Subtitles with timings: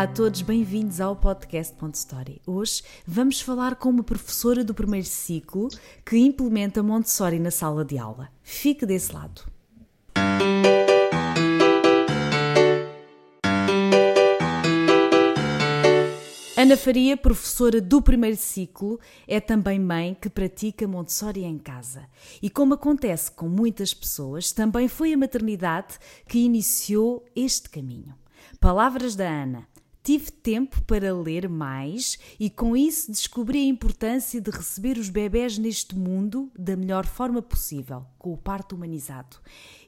[0.00, 2.40] Olá a todos, bem-vindos ao podcast Ponto Story.
[2.46, 5.68] Hoje vamos falar com uma professora do primeiro ciclo
[6.06, 8.30] que implementa Montessori na sala de aula.
[8.42, 9.42] Fique desse lado.
[16.56, 18.98] Ana Faria, professora do primeiro ciclo,
[19.28, 22.08] é também mãe que pratica Montessori em casa.
[22.40, 28.14] E como acontece com muitas pessoas, também foi a maternidade que iniciou este caminho.
[28.58, 29.69] Palavras da Ana.
[30.10, 35.56] Tive tempo para ler mais e com isso descobri a importância de receber os bebés
[35.56, 39.36] neste mundo da melhor forma possível, com o parto humanizado.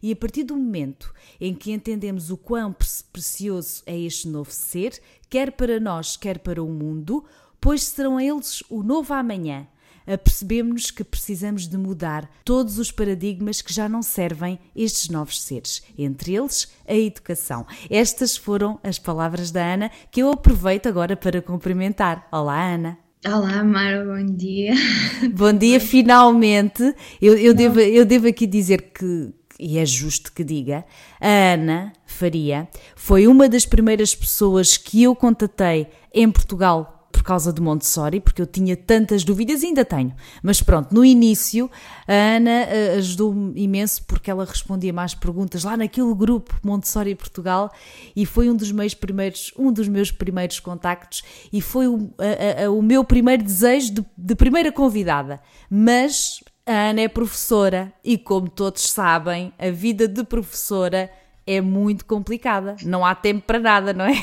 [0.01, 2.73] E a partir do momento em que entendemos o quão
[3.13, 7.25] precioso é este novo ser, quer para nós, quer para o mundo,
[7.61, 9.67] pois serão eles o novo amanhã,
[10.07, 15.83] apercebemos-nos que precisamos de mudar todos os paradigmas que já não servem estes novos seres,
[15.99, 17.67] entre eles a educação.
[17.91, 22.27] Estas foram as palavras da Ana que eu aproveito agora para cumprimentar.
[22.31, 22.99] Olá, Ana.
[23.25, 24.75] Olá, Mara, bom dia.
[25.33, 26.83] Bom dia, finalmente.
[27.21, 30.85] Eu, eu, devo, eu devo aqui dizer que, e é justo que diga,
[31.21, 37.53] a Ana Faria foi uma das primeiras pessoas que eu contatei em Portugal por causa
[37.53, 40.13] de Montessori, porque eu tinha tantas dúvidas e ainda tenho.
[40.43, 41.71] Mas pronto, no início
[42.09, 47.71] a Ana uh, ajudou-me imenso porque ela respondia mais perguntas lá naquele grupo Montessori Portugal
[48.17, 52.65] e foi um dos meus primeiros, um dos meus primeiros contactos e foi o, a,
[52.65, 55.41] a, o meu primeiro desejo de, de primeira convidada.
[55.71, 61.11] Mas a Ana é professora e, como todos sabem, a vida de professora
[61.53, 62.77] é muito complicada.
[62.85, 64.15] Não há tempo para nada, não é?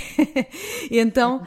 [0.91, 1.41] então,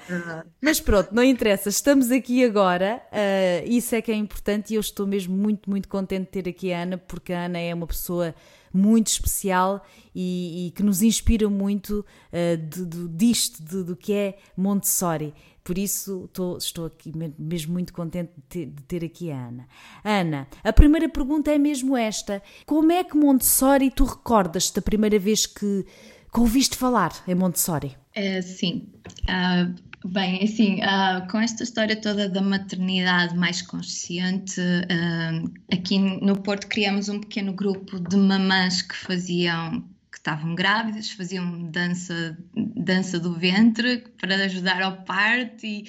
[0.60, 1.68] mas pronto, não interessa.
[1.68, 5.88] Estamos aqui agora, uh, isso é que é importante e eu estou mesmo muito, muito
[5.88, 8.34] contente de ter aqui a Ana, porque a Ana é uma pessoa
[8.72, 9.84] muito especial
[10.14, 15.34] e, e que nos inspira muito uh, de, de, disto, de, do que é Montessori.
[15.64, 19.68] Por isso estou, estou aqui mesmo muito contente de ter, de ter, aqui a Ana.
[20.02, 25.18] Ana, a primeira pergunta é mesmo esta: como é que Montessori tu recordas da primeira
[25.18, 25.86] vez que,
[26.32, 27.96] que ouviste falar em Montessori?
[28.14, 28.88] É, sim.
[29.22, 36.42] Uh, bem, assim, uh, com esta história toda da maternidade mais consciente, uh, aqui no
[36.42, 39.84] Porto criamos um pequeno grupo de mamãs que faziam
[40.18, 45.86] estavam grávidas, faziam dança, dança do ventre para ajudar ao parto e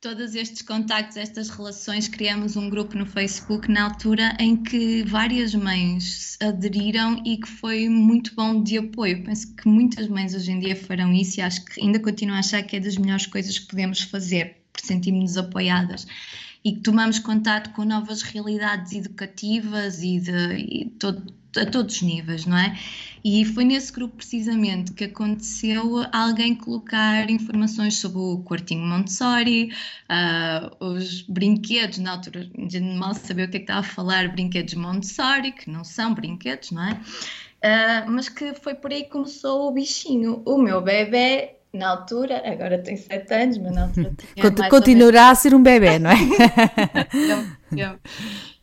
[0.00, 5.54] todos estes contactos, estas relações, criamos um grupo no Facebook na altura em que várias
[5.54, 9.22] mães aderiram e que foi muito bom de apoio.
[9.24, 12.38] Penso que muitas mães hoje em dia farão isso e acho que ainda continuo a
[12.38, 16.06] achar que é das melhores coisas que podemos fazer, por sentirmos apoiadas
[16.64, 22.02] e que tomamos contato com novas realidades educativas e, de, e todo, a todos os
[22.02, 22.76] níveis, não é?
[23.24, 29.72] E foi nesse grupo precisamente que aconteceu alguém colocar informações sobre o quartinho Montessori,
[30.08, 32.48] uh, os brinquedos, na altura
[32.96, 36.70] mal sabia o que é que estava a falar, brinquedos Montessori, que não são brinquedos,
[36.70, 36.92] não é?
[36.92, 40.42] Uh, mas que foi por aí que começou o bichinho.
[40.46, 44.12] O meu bebê na altura, agora tem 7 anos, mas na altura
[44.70, 46.16] Continuará a ser um bebê, não é?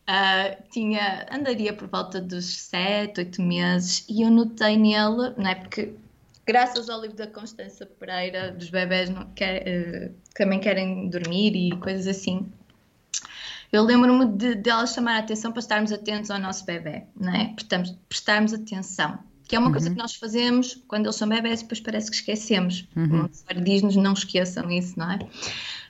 [0.09, 5.56] Uh, tinha, andaria por volta dos 7, 8 meses e eu notei nele, não é?
[5.56, 5.94] Porque
[6.45, 11.78] graças ao livro da Constança Pereira, dos bebés não, quer, uh, também querem dormir e
[11.78, 12.50] coisas assim,
[13.72, 17.34] eu lembro-me de, de ela chamar a atenção para estarmos atentos ao nosso bebê, não
[17.34, 17.53] é?
[17.53, 19.19] Prestarmos, prestarmos atenção.
[19.47, 19.74] Que é uma uhum.
[19.74, 22.88] coisa que nós fazemos quando eles são bebés depois parece que esquecemos.
[22.95, 23.30] Uhum.
[23.63, 25.19] Diz-nos não esqueçam isso, não é?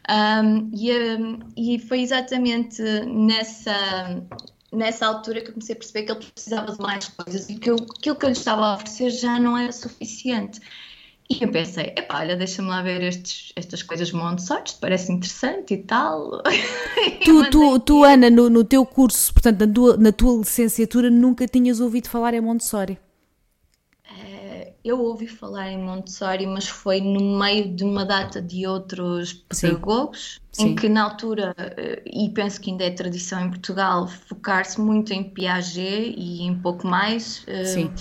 [0.09, 4.25] Um, e, e foi exatamente nessa,
[4.71, 7.69] nessa altura que eu comecei a perceber que ele precisava de mais coisas e que
[7.69, 10.61] eu, aquilo que eu lhe estava a oferecer já não era suficiente.
[11.29, 15.77] E eu pensei, epá, olha, deixa-me lá ver estes, estas coisas Montessori, parece interessante e
[15.77, 16.41] tal.
[17.23, 21.45] Tu, tu, tu Ana, no, no teu curso, portanto, na tua, na tua licenciatura, nunca
[21.45, 22.97] tinhas ouvido falar em Montessori?
[24.87, 30.39] Eu ouvi falar em Montessori, mas foi no meio de uma data de outros pedagogos,
[30.51, 30.69] Sim.
[30.69, 35.13] em que na altura, eh, e penso que ainda é tradição em Portugal, focar-se muito
[35.13, 37.43] em Piaget e em pouco mais.
[37.47, 37.91] Eh, Sim.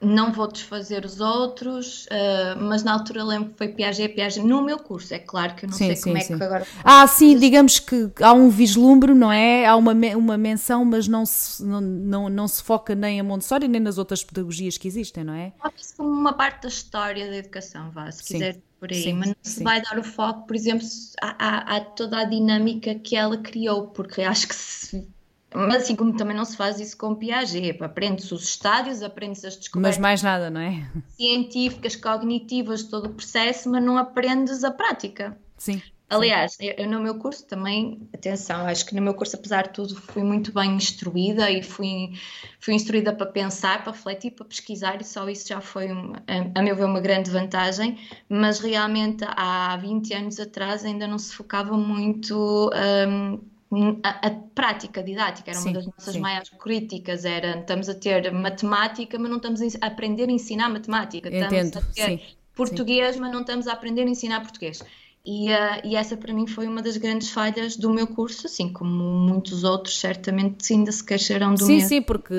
[0.00, 4.62] Não vou desfazer os outros, uh, mas na altura lembro que foi Piaget, Piaget no
[4.62, 6.36] meu curso, é claro que eu não sim, sei sim, como é sim.
[6.36, 6.66] que agora...
[6.82, 9.66] Ah, sim, digamos que há um vislumbre, não é?
[9.66, 13.66] Há uma, uma menção, mas não se, não, não, não se foca nem a Montessori
[13.66, 15.52] nem nas outras pedagogias que existem, não é?
[15.60, 19.28] Foca-se como uma parte da história da educação, vá, se quiser por aí, sim, mas
[19.28, 20.86] não se vai dar o foco, por exemplo,
[21.22, 25.08] a, a, a, toda a dinâmica que ela criou, porque acho que se
[25.54, 29.56] mas assim como também não se faz isso com Piaget, aprende-se os estádios, aprende-se as
[29.56, 29.98] descobertas.
[29.98, 30.84] Mas mais nada, não é?
[31.16, 35.38] Científicas, cognitivas, todo o processo, mas não aprendes a prática.
[35.56, 35.80] Sim.
[36.10, 39.96] Aliás, eu, no meu curso também, atenção, acho que no meu curso, apesar de tudo,
[39.96, 42.12] fui muito bem instruída e fui,
[42.60, 46.62] fui instruída para pensar, para refletir, para pesquisar, e só isso já foi, a, a
[46.62, 47.98] meu ver, uma grande vantagem.
[48.28, 52.70] Mas realmente, há 20 anos atrás, ainda não se focava muito.
[53.08, 53.53] Um,
[54.02, 56.20] a, a, prática didática era sim, uma das nossas sim.
[56.20, 61.28] maiores críticas era estamos a ter matemática mas não estamos a aprender a ensinar matemática
[61.28, 62.20] Entendo, estamos a ter sim,
[62.54, 64.82] português mas não estamos a aprender a ensinar português
[65.26, 68.70] e, uh, e, essa para mim foi uma das grandes falhas do meu curso, assim
[68.70, 71.88] como muitos outros certamente ainda se queixarão do Sim, mesmo.
[71.88, 72.34] sim, porque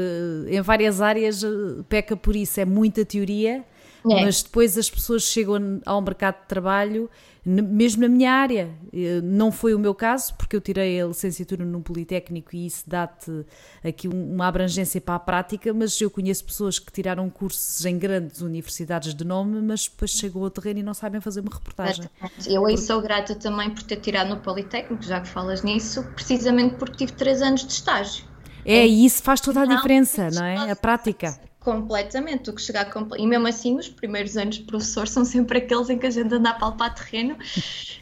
[0.47, 1.47] em várias áreas eh,
[1.89, 3.65] peca por isso, é muita teoria,
[4.07, 4.23] é.
[4.23, 7.09] mas depois as pessoas chegam ao mercado de trabalho
[7.45, 8.69] mesmo na minha área.
[8.91, 12.83] Eh, não foi o meu caso, porque eu tirei a licenciatura num Politécnico e isso
[12.87, 13.45] dá-te
[13.83, 18.41] aqui uma abrangência para a prática, mas eu conheço pessoas que tiraram cursos em grandes
[18.41, 22.09] universidades de nome, mas depois chegam ao terreno e não sabem fazer uma reportagem.
[22.47, 26.75] Eu aí sou grata também por ter tirado no Politécnico, já que falas nisso, precisamente
[26.75, 28.25] porque tive três anos de estágio.
[28.65, 30.71] É, e isso faz toda a diferença, não é?
[30.71, 31.39] A prática.
[31.65, 35.89] Completamente, o que chegar e mesmo assim os primeiros anos de professor são sempre aqueles
[35.89, 37.35] em que a gente anda a palpar terreno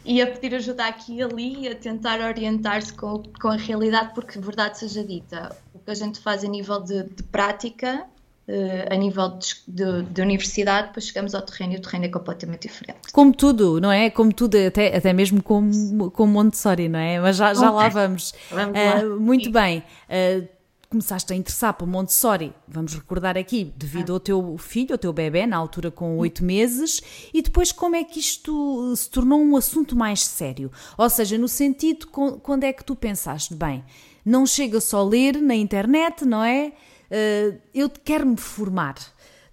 [0.04, 4.38] e a pedir ajuda aqui e ali, a tentar orientar-se com, com a realidade, porque
[4.38, 8.04] verdade seja dita, o que a gente faz a nível de, de prática,
[8.46, 12.08] uh, a nível de, de, de, universidade, depois chegamos ao terreno e o terreno é
[12.10, 13.10] completamente diferente.
[13.14, 14.10] Como tudo, não é?
[14.10, 17.18] Como tudo, até, até mesmo com, com Montessori, não é?
[17.18, 18.34] Mas já, já lá vamos.
[18.50, 19.06] vamos lá.
[19.06, 19.52] Uh, muito Sim.
[19.52, 19.78] bem.
[20.06, 20.54] Uh,
[20.94, 24.14] começaste a interessar por Montessori, vamos recordar aqui, devido ah.
[24.14, 27.02] ao teu filho, ao teu bebê, na altura com oito meses,
[27.32, 30.70] e depois como é que isto se tornou um assunto mais sério?
[30.96, 33.84] Ou seja, no sentido, quando é que tu pensaste, bem,
[34.24, 36.72] não chega só a ler na internet, não é?
[37.10, 38.94] Uh, eu quero me formar.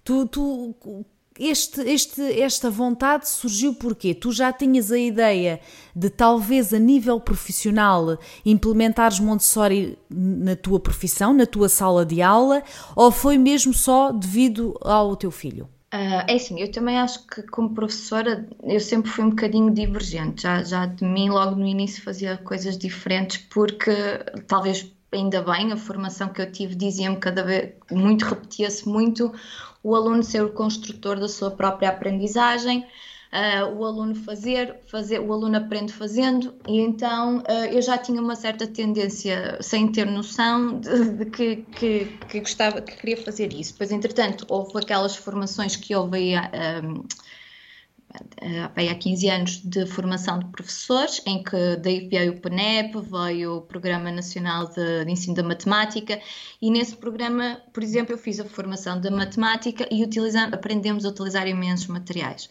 [0.04, 0.76] Tu, tu
[1.38, 5.60] este, este, esta vontade surgiu porque tu já tinhas a ideia
[5.94, 12.62] de talvez a nível profissional implementares Montessori na tua profissão, na tua sala de aula,
[12.94, 15.68] ou foi mesmo só devido ao teu filho?
[15.94, 20.42] Uh, é assim, eu também acho que como professora eu sempre fui um bocadinho divergente,
[20.42, 23.92] já, já de mim logo no início fazia coisas diferentes porque
[24.46, 29.32] talvez ainda bem, a formação que eu tive dizia-me cada vez, muito repetia-se muito
[29.82, 32.86] o aluno ser o construtor da sua própria aprendizagem,
[33.32, 38.20] uh, o aluno fazer, fazer, o aluno aprende fazendo, e então uh, eu já tinha
[38.20, 43.52] uma certa tendência, sem ter noção, de, de que, que, que, gostava, que queria fazer
[43.52, 43.74] isso.
[43.76, 46.36] Pois, entretanto, houve aquelas formações que houve aí.
[46.84, 47.02] Um,
[48.40, 53.56] eh, há 15 anos de formação de professores, em que daí veio o PNEP, veio
[53.56, 56.20] o Programa Nacional de, de, Ensino da Matemática,
[56.60, 60.02] e nesse programa, por exemplo, eu fiz a formação da matemática e
[60.52, 62.48] aprendemos a utilizar imensos materiais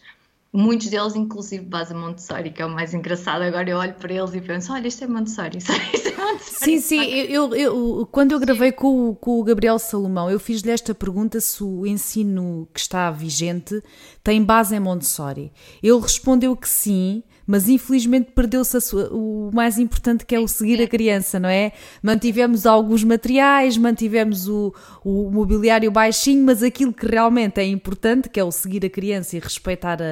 [0.52, 3.42] muitos deles, inclusive, base Montessori, que é o mais engraçado.
[3.42, 6.40] Agora eu olho para eles e penso: olha, isto é Montessori, isto é Montessori.
[6.40, 10.94] Sim, sim, eu, eu, quando eu gravei com, com o Gabriel Salomão, eu fiz-lhe esta
[10.94, 13.82] pergunta se o ensino que está vigente
[14.22, 15.52] tem base em Montessori.
[15.82, 18.76] Ele respondeu que sim, mas infelizmente perdeu-se
[19.10, 21.72] o mais importante que é o seguir a criança, não é?
[22.02, 28.40] Mantivemos alguns materiais, mantivemos o, o mobiliário baixinho, mas aquilo que realmente é importante, que
[28.40, 30.04] é o seguir a criança e respeitar a,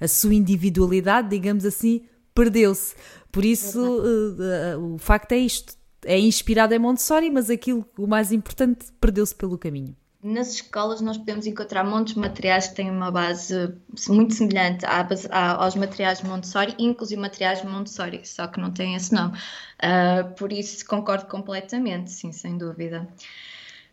[0.00, 2.02] a, a sua individualidade, digamos assim,
[2.34, 2.94] perdeu-se.
[3.30, 5.74] Por isso, uh, uh, o facto é isto.
[6.06, 9.96] É inspirado em Montessori, mas aquilo, o mais importante, perdeu-se pelo caminho.
[10.24, 13.74] Nas escolas nós podemos encontrar montes de materiais que têm uma base
[14.08, 18.70] muito semelhante à base, à, aos materiais de Montessori, inclusive materiais Montessori, só que não
[18.70, 19.36] têm esse nome.
[19.36, 23.06] Uh, por isso concordo completamente, sim, sem dúvida.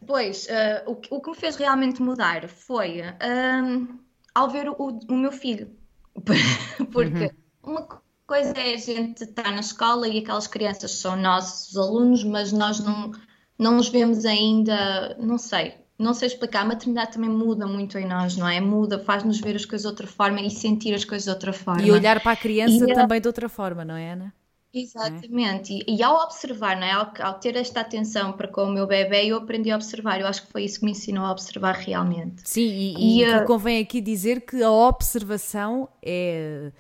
[0.08, 4.00] Pois, uh, o, o, que me fez realmente mudar foi uh,
[4.34, 4.76] ao ver o,
[5.10, 5.70] o, meu filho.
[6.94, 7.26] Porque
[7.62, 7.74] uhum.
[7.74, 12.54] uma coisa é a gente estar na escola e aquelas crianças são nossos alunos, mas
[12.54, 13.12] nós não,
[13.60, 18.08] não os vemos ainda, não sei, não sei explicar, a maternidade também muda muito em
[18.08, 18.60] nós, não é?
[18.60, 21.82] Muda, faz-nos ver as coisas de outra forma e sentir as coisas de outra forma.
[21.82, 24.34] E olhar para a criança e, também de outra forma, não é, Ana?
[24.74, 25.84] Exatamente, é?
[25.86, 26.92] e, e, ao observar, não é?
[26.92, 30.20] Ao, ao, ter esta atenção para com o meu bebê, eu aprendi a observar.
[30.20, 32.42] Eu acho que foi isso que me ensinou a observar realmente.
[32.46, 36.72] Sim, e, e, e uh, convém aqui dizer que a observação é.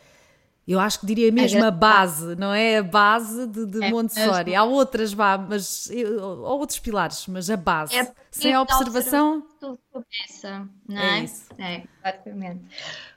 [0.71, 2.77] Eu acho que diria mesmo é a base, não é?
[2.77, 4.55] A base de, de é Montessori.
[4.55, 7.95] Há outras, mas, há outros pilares, mas a base.
[7.95, 9.45] É Sem a observação.
[9.59, 11.19] Tudo começa, não é?
[11.19, 11.45] É, isso.
[11.57, 12.61] é exatamente.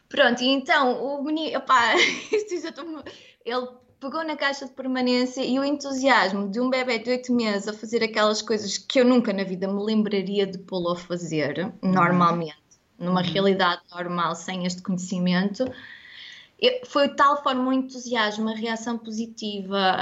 [0.08, 1.94] Pronto, e então o menino, opá,
[3.44, 3.68] ele
[4.00, 7.72] pegou na caixa de permanência e o entusiasmo de um bebê de 8 meses a
[7.72, 12.56] fazer aquelas coisas que eu nunca na vida me lembraria de pô-lo a fazer, normalmente,
[12.98, 13.32] numa uhum.
[13.32, 15.64] realidade normal, sem este conhecimento.
[16.86, 19.96] Foi de tal forma o entusiasmo, a reação positiva,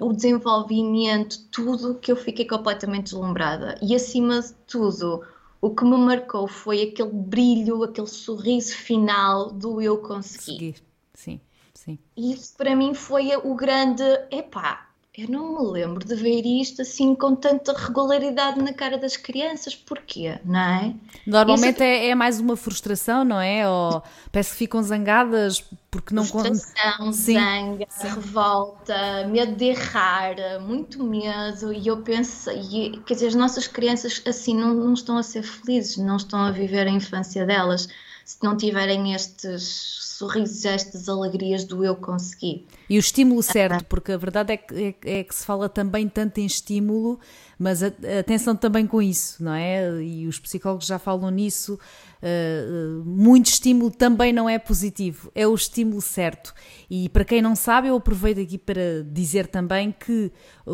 [0.00, 3.78] um, o desenvolvimento, tudo que eu fiquei completamente deslumbrada.
[3.82, 5.22] E acima de tudo,
[5.60, 10.76] o que me marcou foi aquele brilho, aquele sorriso final do eu conseguir.
[11.14, 11.40] Sim.
[11.74, 11.98] Sim.
[12.16, 14.02] E isso para mim foi o grande.
[14.32, 14.87] Epá,
[15.18, 19.74] eu não me lembro de ver isto assim com tanta regularidade na cara das crianças.
[19.74, 20.38] Porquê?
[20.44, 20.94] Não é?
[21.26, 21.82] Normalmente isso...
[21.82, 23.68] é, é, mais uma frustração, não é?
[23.68, 27.34] Ou parece que ficam zangadas porque não Frustração, Sim.
[27.34, 28.08] zanga, Sim.
[28.08, 31.72] revolta, medo de errar, muito medo.
[31.72, 35.42] E eu penso, e, quer dizer, as nossas crianças assim não, não estão a ser
[35.42, 37.88] felizes, não estão a viver a infância delas
[38.28, 42.66] se não tiverem estes sorrisos, estas alegrias do eu conseguir.
[42.90, 46.06] E o estímulo certo, porque a verdade é que, é, é que se fala também
[46.06, 47.18] tanto em estímulo,
[47.58, 47.86] mas a,
[48.20, 50.02] atenção também com isso, não é?
[50.02, 51.78] E os psicólogos já falam nisso.
[52.20, 56.52] Uh, muito estímulo também não é positivo, é o estímulo certo.
[56.90, 60.30] E para quem não sabe, eu aproveito aqui para dizer também que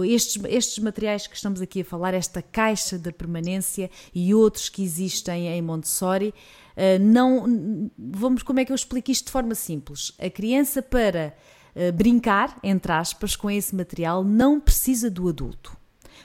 [0.07, 4.83] estes, estes materiais que estamos aqui a falar, esta caixa da permanência e outros que
[4.83, 6.35] existem em Montessori,
[7.01, 7.91] não.
[7.99, 10.13] Vamos, como é que eu explico isto de forma simples?
[10.19, 11.35] A criança, para
[11.75, 15.77] uh, brincar, entre aspas, com esse material, não precisa do adulto.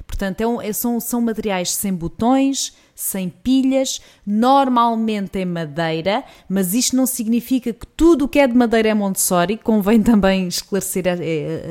[0.08, 6.74] Portanto, é um, é, são, são materiais sem botões, sem pilhas, normalmente em madeira, mas
[6.74, 11.06] isto não significa que tudo o que é de madeira é Montessori, convém também esclarecer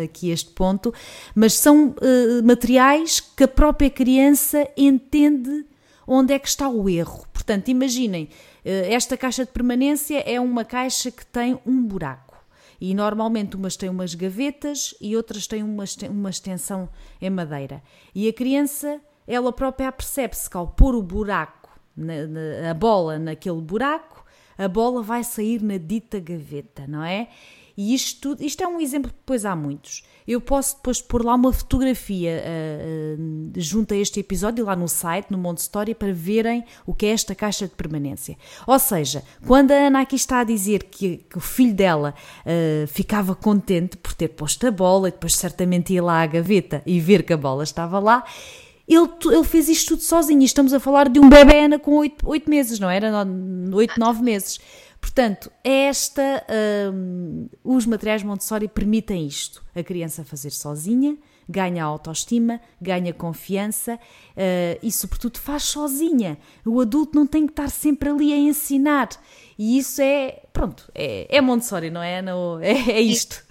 [0.03, 0.93] aqui este ponto,
[1.35, 5.67] mas são uh, materiais que a própria criança entende
[6.07, 7.27] onde é que está o erro.
[7.33, 12.37] Portanto, imaginem, eh, esta caixa de permanência é uma caixa que tem um buraco.
[12.81, 16.89] E normalmente umas têm umas gavetas e outras têm uma, uma extensão
[17.21, 17.83] em madeira.
[18.15, 23.19] E a criança, ela própria percebe-se que ao pôr o buraco, na, na, a bola
[23.19, 24.25] naquele buraco,
[24.57, 27.29] a bola vai sair na dita gaveta, não é?
[27.79, 30.03] E isto, isto é um exemplo, depois há muitos.
[30.27, 34.89] Eu posso depois pôr lá uma fotografia uh, uh, junto a este episódio, lá no
[34.89, 38.37] site, no Monte História, para verem o que é esta caixa de permanência.
[38.67, 42.87] Ou seja, quando a Ana aqui está a dizer que, que o filho dela uh,
[42.89, 46.99] ficava contente por ter posto a bola e depois certamente ia lá à gaveta e
[46.99, 48.25] ver que a bola estava lá,
[48.89, 50.43] ele, ele fez isto tudo sozinho.
[50.43, 53.13] Estamos a falar de um bebê Ana com 8 meses, não era?
[53.73, 54.59] 8, 9 meses.
[55.09, 56.45] Portanto, esta,
[56.93, 61.17] um, os materiais Montessori permitem isto: a criança fazer sozinha,
[61.49, 66.39] ganha autoestima, ganha confiança uh, e, sobretudo, faz sozinha.
[66.65, 69.09] O adulto não tem que estar sempre ali a ensinar.
[69.59, 72.21] E isso é, pronto, é, é Montessori, não é?
[72.21, 73.43] Não, é, é isto.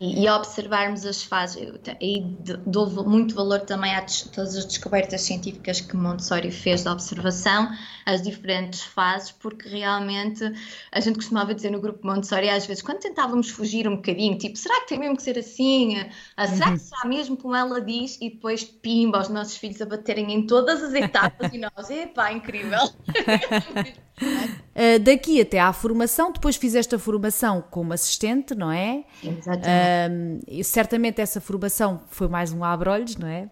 [0.00, 1.68] E, e observarmos as fases,
[2.00, 2.22] e
[2.64, 4.00] dou muito valor também a
[4.32, 7.68] todas as descobertas científicas que Montessori fez da observação,
[8.06, 10.42] as diferentes fases, porque realmente
[10.90, 14.56] a gente costumava dizer no grupo Montessori, às vezes, quando tentávamos fugir um bocadinho, tipo,
[14.56, 15.96] será que tem mesmo que ser assim?
[16.34, 16.78] Ah, será que uhum.
[16.78, 18.16] será mesmo como ela diz?
[18.22, 22.32] E depois, pimba, os nossos filhos a baterem em todas as etapas e nós, epá,
[22.32, 22.80] incrível!
[24.80, 29.04] Uh, daqui até à formação, depois fizeste a formação como assistente, não é?
[29.22, 30.60] Exatamente.
[30.60, 33.50] Uh, certamente essa formação foi mais um abre-olhos, não é?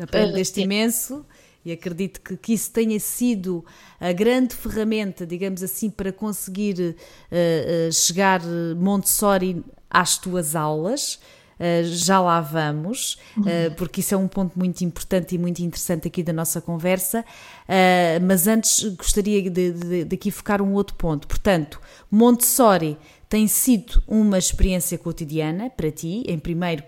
[0.00, 1.26] Aprendeste uh, imenso
[1.62, 3.62] e acredito que, que, isso tenha sido
[4.00, 6.96] a grande ferramenta, digamos assim, para conseguir
[7.30, 8.40] uh, chegar
[8.74, 11.20] Montessori às tuas aulas.
[11.58, 16.08] Uh, já lá vamos, uh, porque isso é um ponto muito importante e muito interessante
[16.08, 17.24] aqui da nossa conversa.
[17.68, 21.28] Uh, mas antes gostaria de, de, de, aqui focar um outro ponto.
[21.28, 21.80] Portanto,
[22.10, 22.98] Montessori
[23.32, 26.84] tem sido uma experiência cotidiana para ti, em primeiro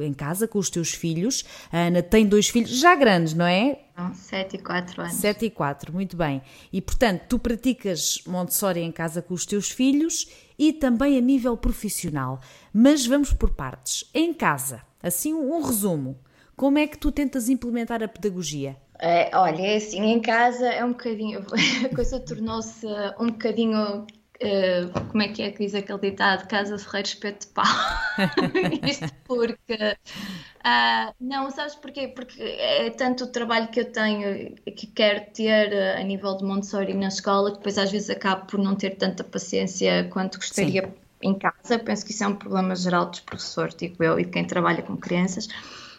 [0.00, 1.44] em casa, com os teus filhos.
[1.70, 3.78] A Ana tem dois filhos já grandes, não é?
[3.96, 5.14] Não, 7 e 4 anos.
[5.14, 6.42] 7 e 4, muito bem.
[6.72, 11.56] E portanto, tu praticas Montessori em casa com os teus filhos e também a nível
[11.56, 12.40] profissional.
[12.72, 14.10] Mas vamos por partes.
[14.12, 16.18] Em casa, assim um resumo.
[16.56, 18.76] Como é que tu tentas implementar a pedagogia?
[18.98, 21.44] É, olha, é assim, em casa é um bocadinho,
[21.84, 22.84] a coisa tornou-se
[23.20, 24.06] um bocadinho
[24.42, 26.48] Uh, como é que é que diz aquele ditado?
[26.48, 27.64] Casa Ferreira Espeto de Pau.
[28.82, 29.74] Isto porque.
[29.74, 32.08] Uh, não, sabes porquê?
[32.08, 36.44] Porque é tanto o trabalho que eu tenho que quero ter uh, a nível de
[36.44, 40.82] Montessori na escola que depois às vezes acabo por não ter tanta paciência quanto gostaria
[40.82, 40.94] Sim.
[41.22, 41.78] em casa.
[41.78, 44.82] Penso que isso é um problema geral dos professores, digo eu, e de quem trabalha
[44.82, 45.48] com crianças.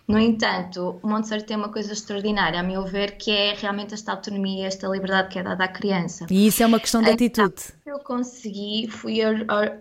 [0.07, 4.11] No entanto, o Montessori tem uma coisa extraordinária, a meu ver, que é realmente esta
[4.11, 6.27] autonomia, esta liberdade que é dada à criança.
[6.29, 7.73] E isso é uma questão de então, atitude.
[7.85, 9.19] Eu consegui, fui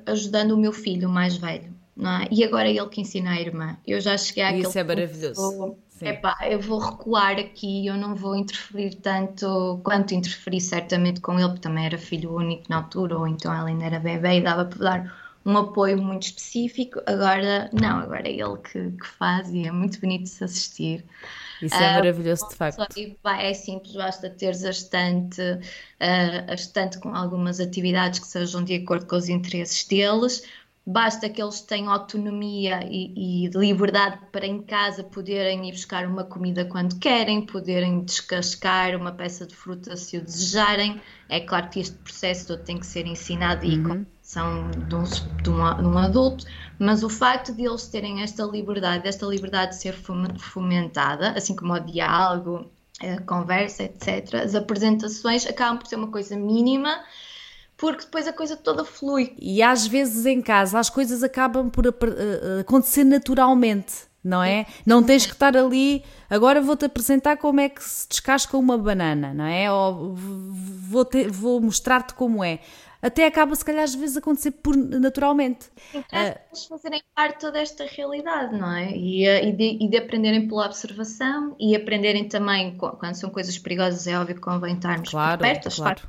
[0.07, 1.75] ajudando o meu filho mais velho.
[1.97, 2.29] É?
[2.31, 3.77] E agora é ele que ensina a irmã.
[3.87, 5.77] Eu já cheguei àquele Isso é maravilhoso.
[6.03, 11.49] epá, eu vou recuar aqui, eu não vou interferir tanto quanto interferi certamente com ele,
[11.49, 14.65] porque também era filho único na altura, ou então ela ainda era bebê e dava
[14.65, 17.01] para dar um apoio muito específico.
[17.07, 21.05] Agora, não, agora é ele que, que faz e é muito bonito de se assistir.
[21.61, 22.87] Isso é maravilhoso, uh, de facto.
[23.25, 28.75] É simples, basta teres a estante, uh, a estante com algumas atividades que sejam de
[28.75, 30.43] acordo com os interesses deles
[30.87, 36.25] basta que eles tenham autonomia e, e, liberdade para em casa poderem ir buscar uma
[36.25, 41.01] comida quando querem, poderem descascar uma peça de fruta se o desejarem.
[41.29, 45.03] É claro que este processo todo tem que ser ensinado e com são de um,
[45.05, 46.45] de, de um, adulto,
[46.79, 49.95] mas o facto de eles terem esta liberdade, esta liberdade de ser
[50.39, 56.37] fomentada, assim como o diálogo, a conversa, etc., as apresentações acabam por ser uma coisa
[56.37, 57.01] mínima
[57.77, 59.35] porque depois a coisa toda flui.
[59.39, 61.85] E às vezes em casa as coisas acabam por
[62.61, 64.67] acontecer naturalmente, não é?
[64.87, 69.35] Não tens que estar ali, agora vou-te apresentar como é que se descasca uma banana,
[69.35, 69.71] não é?
[69.71, 72.61] Ou vou, vou mostrar-te como é.
[73.05, 75.71] Até acaba, se calhar, às vezes acontecer por, naturalmente.
[75.91, 78.97] Então, uh, eles fazerem parte toda esta realidade, não é?
[78.97, 83.59] E, eh, e, de, e, de, aprenderem pela observação e aprenderem também, quando são coisas
[83.59, 86.01] perigosas, é óbvio que convém estarmos claro, perto, claro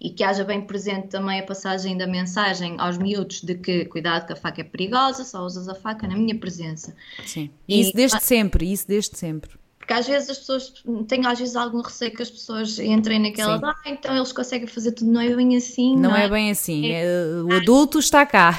[0.00, 4.26] e que haja bem presente também a passagem da mensagem aos miúdos de que cuidado
[4.26, 6.96] que a faca é perigosa, só usas a faca na minha presença.
[7.26, 9.59] Sim, e isso desde sempre, isso desde sempre.
[9.90, 10.72] Porque às vezes as pessoas,
[11.08, 13.64] tenho às vezes algum receio que as pessoas entrem naquela, Sim.
[13.64, 15.96] ah, então eles conseguem fazer tudo, não é bem assim.
[15.96, 16.26] Não, não é?
[16.26, 16.28] é?
[16.28, 18.50] bem assim, é, é o adulto está cá.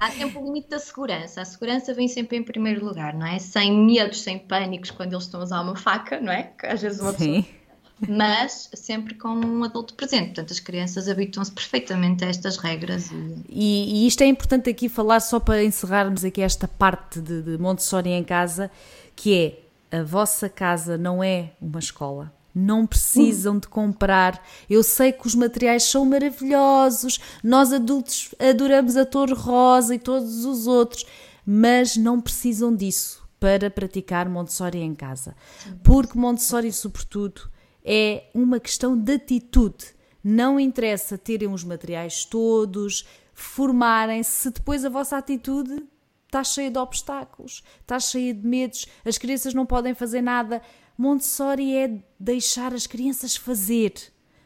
[0.00, 3.38] Há sempre o limite da segurança, a segurança vem sempre em primeiro lugar, não é?
[3.38, 6.50] Sem medos, sem pânicos quando eles estão a usar uma faca, não é?
[6.58, 7.42] Que às vezes uma Sim.
[7.42, 7.60] pessoa
[8.08, 10.28] mas sempre com um adulto presente.
[10.28, 13.10] Portanto, as crianças habituam-se perfeitamente a estas regras.
[13.12, 13.44] E...
[13.46, 14.06] E, e...
[14.06, 18.24] isto é importante aqui falar, só para encerrarmos aqui esta parte de, de Montessori em
[18.24, 18.70] casa,
[19.14, 22.32] que é a vossa casa não é uma escola.
[22.54, 24.44] Não precisam de comprar.
[24.68, 30.44] Eu sei que os materiais são maravilhosos, nós adultos adoramos a Torre Rosa e todos
[30.44, 31.06] os outros,
[31.46, 35.34] mas não precisam disso para praticar Montessori em casa.
[35.82, 37.50] Porque Montessori, sobretudo,
[37.84, 39.86] é uma questão de atitude.
[40.22, 45.82] Não interessa terem os materiais todos, formarem-se, se depois a vossa atitude
[46.30, 50.62] está cheia de obstáculos, está cheia de medos, as crianças não podem fazer nada.
[50.96, 53.92] Montessori é deixar as crianças fazer,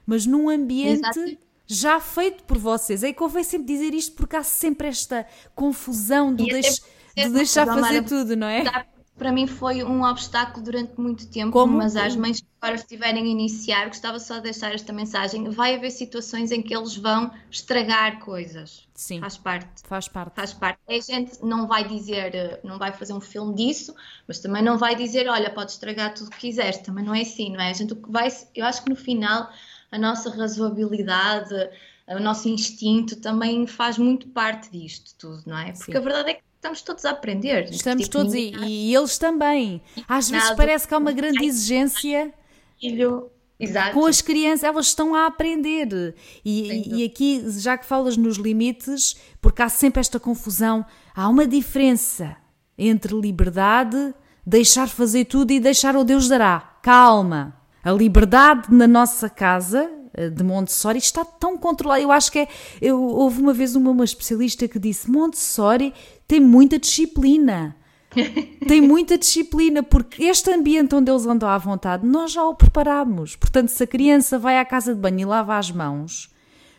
[0.07, 1.39] mas num ambiente Exato.
[1.67, 3.03] já feito por vocês.
[3.03, 6.81] É que convém sempre dizer isto porque há sempre esta confusão de, deix
[7.15, 8.87] de deixar fazer tudo, não é?
[9.17, 11.77] Para mim foi um obstáculo durante muito tempo, Como?
[11.77, 15.77] mas às mães que agora estiverem a iniciar, gostava só de deixar esta mensagem, vai
[15.77, 18.89] haver situações em que eles vão estragar coisas.
[18.95, 19.21] Sim.
[19.21, 19.83] Faz parte.
[19.85, 20.35] Faz parte.
[20.35, 20.79] Faz parte.
[20.89, 23.95] A gente não vai dizer, não vai fazer um filme disso,
[24.27, 27.23] mas também não vai dizer, olha, pode estragar tudo o que quiseres, também não é
[27.23, 27.71] assim, não é?
[27.71, 29.49] A gente vai, eu acho que no final
[29.93, 31.55] a nossa razoabilidade,
[32.09, 35.73] o nosso instinto também faz muito parte disto tudo, não é?
[35.73, 35.99] Porque Sim.
[35.99, 37.71] a verdade é que estamos todos a aprender.
[37.71, 39.83] Estamos tipo, todos, e, e, eles também.
[40.09, 42.33] Às vezes parece que há uma grande exigência.
[42.81, 43.31] Filho.
[43.59, 43.93] Exato.
[43.93, 46.15] Com as crianças, elas estão a aprender.
[46.45, 51.47] E, e, aqui, já que falas nos limites, porque há sempre esta confusão, há uma
[51.47, 52.37] diferença
[52.77, 56.79] entre liberdade, deixar fazer tudo e deixar o Deus dará.
[56.83, 57.57] Calma.
[57.83, 62.01] A liberdade na nossa casa eh, de Montessori está tão controlada.
[62.01, 62.49] Eu acho que é.
[62.81, 65.93] Eu, houve uma vez uma, uma especialista que disse: Montessori
[66.27, 67.77] tem muita disciplina.
[68.69, 73.35] tem muita disciplina, porque este ambiente onde eles andam à vontade, nós já o preparamos.
[73.35, 76.33] Portanto, se a criança vai à casa de banho e lava as mãos,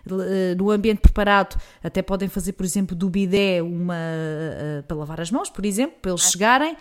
[0.07, 5.19] eh, no ambiente preparado, até podem fazer, por exemplo, do bidé uma uh, para lavar
[5.19, 6.77] as mãos, por exemplo, para eles chegarem.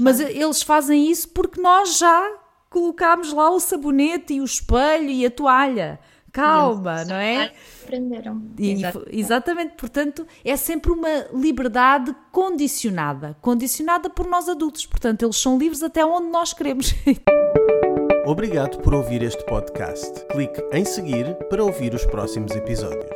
[0.00, 2.38] Mas eles fazem isso porque nós já
[2.70, 5.98] colocámos lá o sabonete e o espelho e a toalha
[6.32, 7.52] calma, não é?
[7.82, 8.42] Aprenderam.
[8.58, 14.86] E, exatamente, portanto, é sempre uma liberdade condicionada condicionada por nós adultos.
[14.86, 16.94] Portanto, eles são livres até onde nós queremos.
[18.24, 20.24] Obrigado por ouvir este podcast.
[20.26, 23.10] Clique em seguir para ouvir os próximos episódios.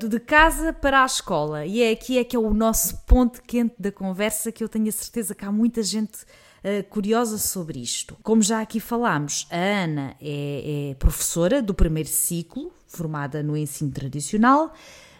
[0.00, 1.64] De casa para a escola.
[1.64, 4.88] E é aqui é que é o nosso ponto quente da conversa que eu tenho
[4.88, 6.18] a certeza que há muita gente
[6.64, 8.16] uh, curiosa sobre isto.
[8.22, 13.90] Como já aqui falámos, a Ana é, é professora do primeiro ciclo, formada no ensino
[13.90, 14.72] tradicional,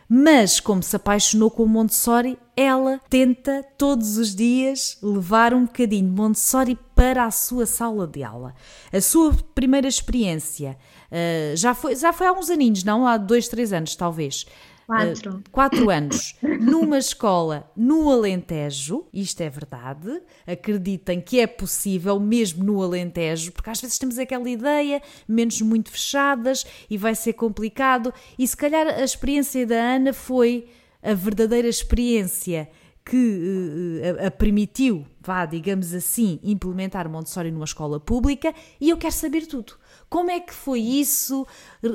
[0.08, 6.08] mas como se apaixonou com o Montessori, ela tenta todos os dias levar um bocadinho
[6.08, 8.54] de Montessori para a sua sala de aula.
[8.92, 10.76] A sua primeira experiência
[11.10, 13.06] uh, já, foi, já foi há uns aninhos, não?
[13.06, 14.46] Há dois, três anos, talvez.
[14.86, 15.36] Quatro.
[15.36, 16.34] Uh, quatro anos.
[16.60, 20.20] Numa escola no Alentejo, isto é verdade.
[20.46, 25.90] Acreditem que é possível, mesmo no Alentejo, porque às vezes temos aquela ideia, menos muito
[25.90, 28.12] fechadas e vai ser complicado.
[28.38, 30.68] E se calhar a experiência da Ana foi
[31.02, 32.68] a verdadeira experiência
[33.04, 38.96] que uh, a, a, permitiu, vá, digamos assim, implementar Montessori numa escola pública e eu
[38.96, 39.74] quero saber tudo.
[40.14, 41.44] Como é que foi isso?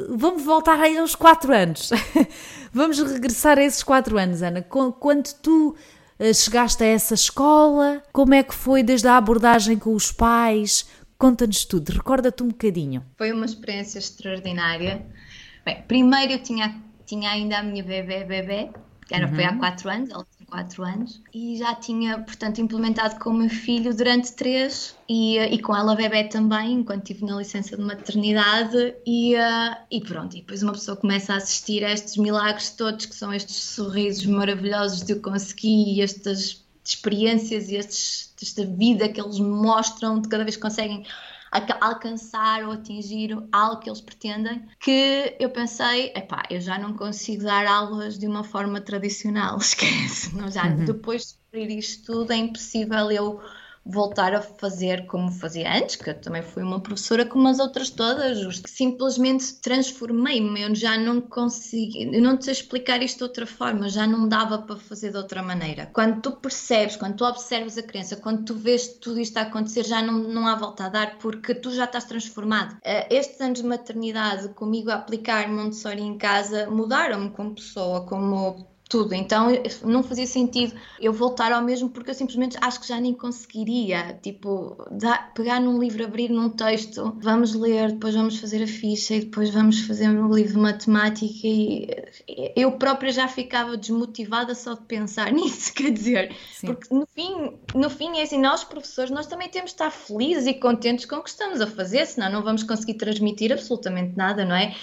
[0.10, 1.90] Vamos voltar aí aos quatro anos.
[2.74, 4.62] Vamos regressar a esses quatro anos, Ana.
[4.62, 5.70] Quando tu
[6.20, 10.86] uh, chegaste a essa escola, como é que foi desde a abordagem com os pais?
[11.18, 13.06] Conta-nos tudo, recorda-te um bocadinho.
[13.18, 15.02] Foi uma experiência extraordinária.
[15.64, 18.70] Bem, primeiro eu tinha, tinha ainda a minha bebê, bebê,
[19.08, 19.36] que era, uhum.
[19.36, 19.60] foi há uhum.
[19.60, 24.34] quatro anos, ela 4 anos e já tinha, portanto, implementado com o meu filho durante
[24.34, 29.78] 3 e, e com ela bebê também, enquanto estive na licença de maternidade e, uh,
[29.90, 33.34] e pronto, e depois uma pessoa começa a assistir a estes milagres todos que são
[33.34, 39.40] estes sorrisos maravilhosos de eu conseguir e estas experiências e estes, esta vida que eles
[39.40, 41.06] mostram de cada vez que conseguem
[41.52, 47.44] alcançar ou atingir algo que eles pretendem, que eu pensei, epá, eu já não consigo
[47.44, 50.86] dar aulas de uma forma tradicional, esquece, não, já, uhum.
[50.86, 53.42] depois de descobrir isto tudo é impossível eu
[53.86, 57.90] voltar a fazer como fazia antes, que eu também fui uma professora como as outras
[57.90, 63.46] todas, simplesmente transformei-me, eu já não consegui, eu não te sei explicar isto de outra
[63.46, 65.90] forma, já não dava para fazer de outra maneira.
[65.94, 69.86] Quando tu percebes, quando tu observas a criança, quando tu vês tudo isto a acontecer,
[69.86, 72.78] já não, não há volta a dar porque tu já estás transformado.
[72.84, 78.68] Eh, estes anos de maternidade, comigo a aplicar Montessori em casa, mudaram-me como pessoa, como
[78.90, 79.14] tudo.
[79.14, 79.48] Então
[79.84, 84.20] não fazia sentido eu voltar ao mesmo porque eu simplesmente acho que já nem conseguiria.
[84.22, 84.76] Tipo,
[85.36, 89.52] pegar num livro, abrir num texto, vamos ler, depois vamos fazer a ficha e depois
[89.52, 91.88] vamos fazer um livro de matemática e
[92.56, 96.68] eu própria já ficava desmotivada só de pensar nisso, quer dizer, Sim.
[96.68, 100.48] porque no fim, no fim é assim, nós professores, nós também temos de estar felizes
[100.48, 104.44] e contentes com o que estamos a fazer, senão não vamos conseguir transmitir absolutamente nada,
[104.44, 104.74] não é?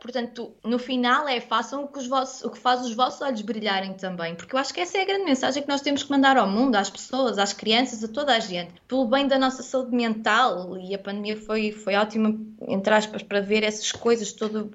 [0.00, 3.92] Portanto, no final é façam o que, vossos, o que faz os vossos olhos brilharem
[3.92, 6.38] também, porque eu acho que essa é a grande mensagem que nós temos que mandar
[6.38, 9.94] ao mundo, às pessoas, às crianças, a toda a gente, pelo bem da nossa saúde
[9.94, 10.76] mental.
[10.78, 12.34] E a pandemia foi, foi ótima,
[12.66, 14.72] entre aspas, para ver essas coisas, todo,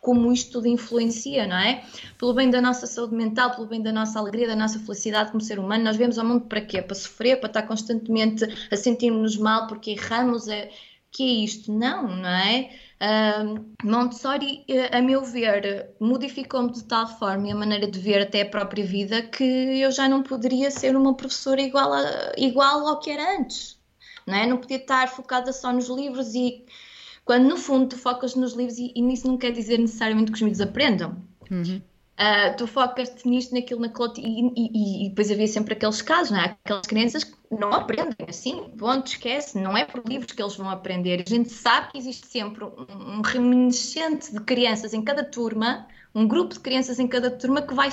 [0.00, 1.84] como isto tudo influencia, não é?
[2.16, 5.40] Pelo bem da nossa saúde mental, pelo bem da nossa alegria, da nossa felicidade como
[5.40, 5.84] ser humano.
[5.84, 6.80] Nós vemos ao mundo para quê?
[6.80, 10.48] Para sofrer, para estar constantemente a sentir-nos mal porque erramos.
[10.48, 10.70] É,
[11.10, 11.72] que é isto?
[11.72, 12.70] Não, não é?
[13.84, 18.42] Montessori, eh, a meu ver, modificou-me de tal forma e a maneira de ver até
[18.42, 22.98] a própria vida que eu já não poderia ser uma professora igual, a, igual ao
[22.98, 23.78] que era antes.
[24.26, 24.46] Não, é?
[24.46, 26.66] não podia estar focada só nos livros e
[27.24, 30.36] quando no fundo tu focas nos livros e, e nisso não quer dizer necessariamente que
[30.36, 31.16] os miúdos aprendam.
[31.50, 31.80] Uhum.
[32.18, 36.40] Uh, tu focas-te nisto, naquilo, naquilo e, e, e, depois havia sempre aqueles casos, não
[36.40, 36.56] é?
[36.64, 40.68] Aquelas crianças que não aprendem assim, ponto, esquece, não é por livros que eles vão
[40.68, 41.22] aprender.
[41.24, 46.26] A gente sabe que existe sempre um, um reminiscente de crianças em cada turma, um
[46.26, 47.88] grupo de crianças em cada turma que, vai,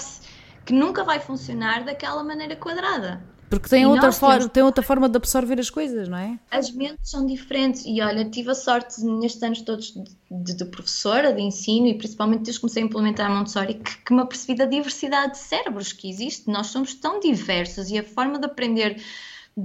[0.66, 3.24] que nunca vai funcionar daquela maneira quadrada.
[3.50, 6.40] Porque tem outra, for tem outra forma de absorver as coisas, não é?
[6.50, 10.66] As mentes são diferentes e olha, tive a sorte nestes anos todos de, de, de
[10.66, 14.22] professora, de ensino e principalmente desde que comecei a implementar a Montessori que, que me
[14.22, 16.50] apercebi da diversidade de cérebros que existe.
[16.50, 19.02] Nós somos tão diversos e a forma de aprender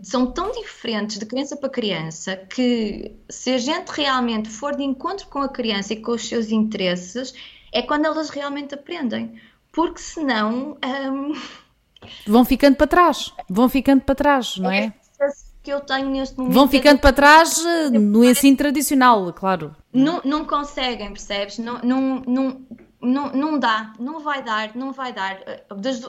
[0.02, 5.26] são tão diferentes de criança para criança que se a gente realmente for de encontro
[5.28, 7.34] com a criança e com os seus interesses,
[7.72, 9.40] é quando elas realmente aprendem.
[9.72, 10.76] Porque senão.
[10.84, 11.32] Hum,
[12.26, 14.86] Vão ficando para trás, vão ficando para trás, não é?
[14.86, 14.92] é
[15.62, 16.54] que eu tenho neste momento.
[16.54, 19.76] Vão ficando para trás eh, no ensino tradicional, claro.
[19.92, 21.58] Não, não conseguem, percebes?
[21.58, 22.60] Não, não, não,
[23.00, 25.38] não, não dá, não vai dar, não vai dar.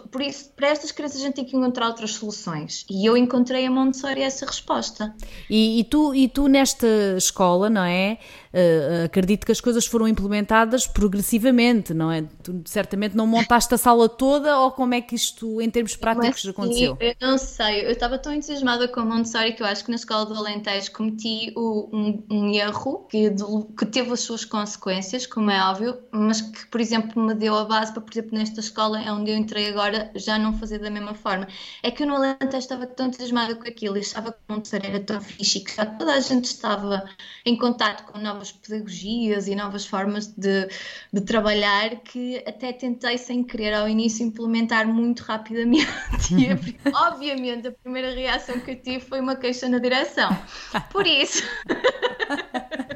[0.09, 2.85] Por isso, para estas crianças a gente tem que encontrar outras soluções.
[2.89, 5.13] E eu encontrei a Montessori essa resposta.
[5.49, 6.87] E, e tu, e tu nesta
[7.17, 8.19] escola, não é?
[8.53, 12.23] Uh, acredito que as coisas foram implementadas progressivamente, não é?
[12.43, 16.45] Tu certamente não montaste a sala toda ou como é que isto, em termos práticos,
[16.45, 16.97] Mas, aconteceu?
[16.99, 19.95] Eu não sei, eu estava tão entusiasmada com a Montessori que eu acho que na
[19.95, 23.33] escola do Alentejo cometi o, um, um, erro que,
[23.77, 27.65] que teve as suas consequências, como é óbvio, mas que, por exemplo, me deu a
[27.65, 31.13] base para, por exemplo, nesta escola onde eu entrei agora, já não fazer da mesma
[31.13, 31.47] forma.
[31.81, 34.87] É que eu no Alentejo estava tão entusiasmada com aquilo e achava que a Montessori
[34.87, 37.05] era tão fixe que já toda a gente estava
[37.45, 40.69] em contato com novas pedagogias e novas formas de,
[41.11, 45.85] de trabalhar que até tentei sem querer ao início implementar muito rapidamente.
[46.31, 46.47] E
[46.95, 50.29] obviamente a primeira reação que eu tive foi uma queixa na direção.
[50.89, 51.43] Por isso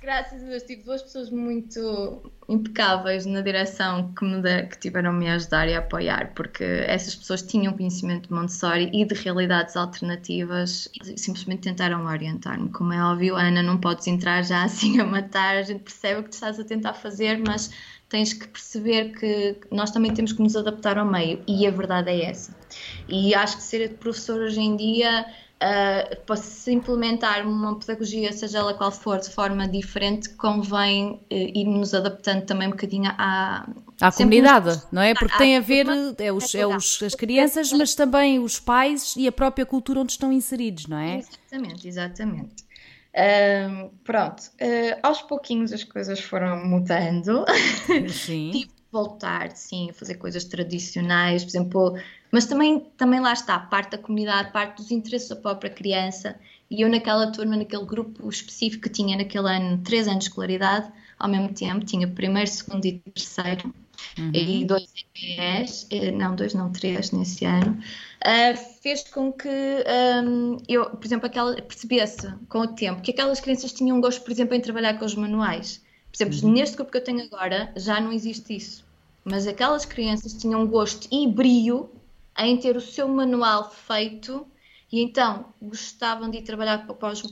[0.00, 5.28] graças a Deus tive duas pessoas muito impecáveis na direção que, me de, que tiveram-me
[5.28, 9.76] a ajudar e a apoiar, porque essas pessoas tinham conhecimento de Montessori e de realidades
[9.76, 12.70] alternativas e simplesmente tentaram orientar-me.
[12.70, 16.24] Como é óbvio, Ana, não podes entrar já assim a matar, a gente percebe o
[16.24, 17.70] que tu estás a tentar fazer, mas
[18.10, 22.10] tens que perceber que nós também temos que nos adaptar ao meio e a verdade
[22.10, 22.54] é essa.
[23.08, 25.24] E acho que ser professor hoje em dia
[25.62, 31.18] uh, para se implementar uma pedagogia, seja ela qual for, de forma diferente, convém uh,
[31.30, 33.68] irmos adaptando também um bocadinho à,
[34.00, 35.14] à comunidade, não é?
[35.14, 35.86] Porque tem a ver,
[36.18, 40.12] é, os, é os, as crianças, mas também os pais e a própria cultura onde
[40.12, 41.18] estão inseridos, não é?
[41.18, 42.69] Exatamente, exatamente.
[43.12, 47.44] Uh, pronto, uh, aos pouquinhos as coisas foram mudando.
[48.08, 48.50] Sim.
[48.52, 51.98] Tive de voltar, sim, a fazer coisas tradicionais, por exemplo,
[52.30, 56.38] mas também, também lá está, parte da comunidade, parte dos interesses da própria criança.
[56.70, 60.90] E eu, naquela turma, naquele grupo específico, que tinha naquele ano três anos de escolaridade,
[61.18, 63.74] ao mesmo tempo, tinha primeiro, segundo e terceiro,
[64.18, 64.30] uhum.
[64.34, 64.92] e dois
[65.90, 67.78] eh, não, dois, não, três nesse ano,
[68.24, 73.40] uh, fez com que um, eu, por exemplo, aquela, percebesse com o tempo que aquelas
[73.40, 75.82] crianças tinham gosto, por exemplo, em trabalhar com os manuais.
[76.10, 76.52] Por exemplo, uhum.
[76.52, 78.84] neste grupo que eu tenho agora, já não existe isso.
[79.24, 81.90] Mas aquelas crianças tinham gosto e brio
[82.38, 84.46] em ter o seu manual feito
[84.90, 87.22] e então gostavam de ir trabalhar após,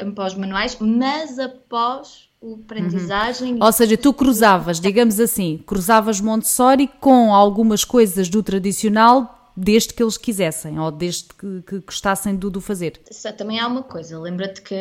[0.00, 3.54] após manuais, mas após o aprendizagem.
[3.54, 3.64] Uhum.
[3.64, 10.02] Ou seja, tu cruzavas, digamos assim, cruzavas Montessori com algumas coisas do tradicional desde que
[10.02, 13.00] eles quisessem ou desde que, que gostassem do, do fazer.
[13.38, 14.74] Também há uma coisa, lembra-te que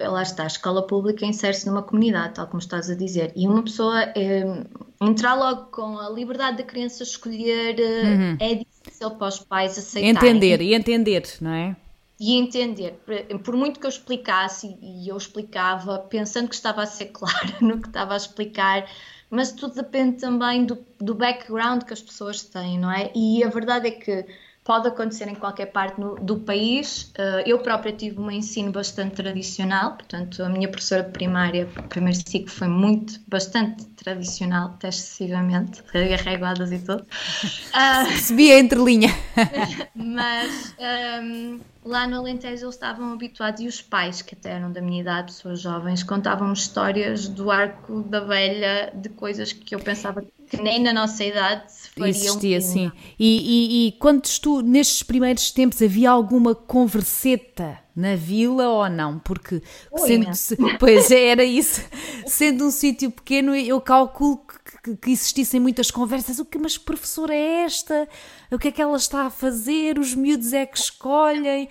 [0.00, 3.62] lá está, a escola pública insere-se numa comunidade, tal como estás a dizer, e uma
[3.62, 4.64] pessoa é,
[5.00, 8.36] entrar logo com a liberdade da criança escolher eh, uhum.
[8.40, 10.30] é difícil para os pais aceitarem.
[10.30, 11.76] Entender e entender, não é?
[12.24, 13.00] E entender,
[13.42, 17.80] por muito que eu explicasse, e eu explicava pensando que estava a ser clara no
[17.80, 18.88] que estava a explicar,
[19.28, 23.10] mas tudo depende também do, do background que as pessoas têm, não é?
[23.12, 24.24] E a verdade é que
[24.64, 27.12] pode acontecer em qualquer parte no, do país.
[27.18, 32.18] Uh, eu própria tive um ensino bastante tradicional, portanto, a minha professora de primária, primeiro
[32.26, 37.04] ciclo, foi muito, bastante tradicional, até excessivamente, reguadas e tudo.
[37.04, 39.10] Uh, Subia entre linha.
[39.94, 40.74] mas
[41.22, 45.00] um, lá no Alentejo eles estavam habituados, e os pais, que até eram da minha
[45.00, 50.41] idade, pessoas jovens, contavam-me histórias do arco da velha, de coisas que eu pensava que
[50.60, 52.08] nem na nossa idade se fariam.
[52.08, 52.92] Existia, sim.
[53.18, 59.18] E, e, e quando tu, nestes primeiros tempos, havia alguma converseta na vila ou não?
[59.18, 60.76] Porque, Oi, sendo, né?
[60.78, 61.82] pois era isso,
[62.26, 66.38] sendo um sítio pequeno, eu calculo que, que, que, existissem muitas conversas.
[66.38, 68.08] O que, mas que professora é esta?
[68.50, 69.98] O que é que ela está a fazer?
[69.98, 71.68] Os miúdos é que escolhem.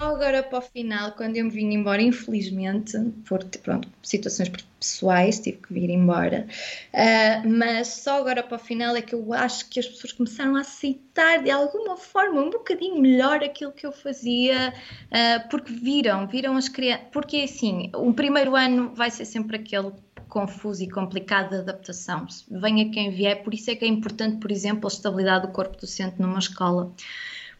[0.00, 2.96] Só agora para o final, quando eu me vim embora, infelizmente,
[3.28, 6.46] por pronto, situações pessoais, tive que vir embora,
[6.94, 10.54] uh, mas só agora para o final é que eu acho que as pessoas começaram
[10.54, 14.72] a aceitar de alguma forma um bocadinho melhor aquilo que eu fazia,
[15.06, 19.90] uh, porque viram, viram as crianças, porque assim, o primeiro ano vai ser sempre aquele
[20.28, 24.52] confuso e complicado de adaptação, venha quem vier, por isso é que é importante, por
[24.52, 26.92] exemplo, a estabilidade do corpo docente numa escola,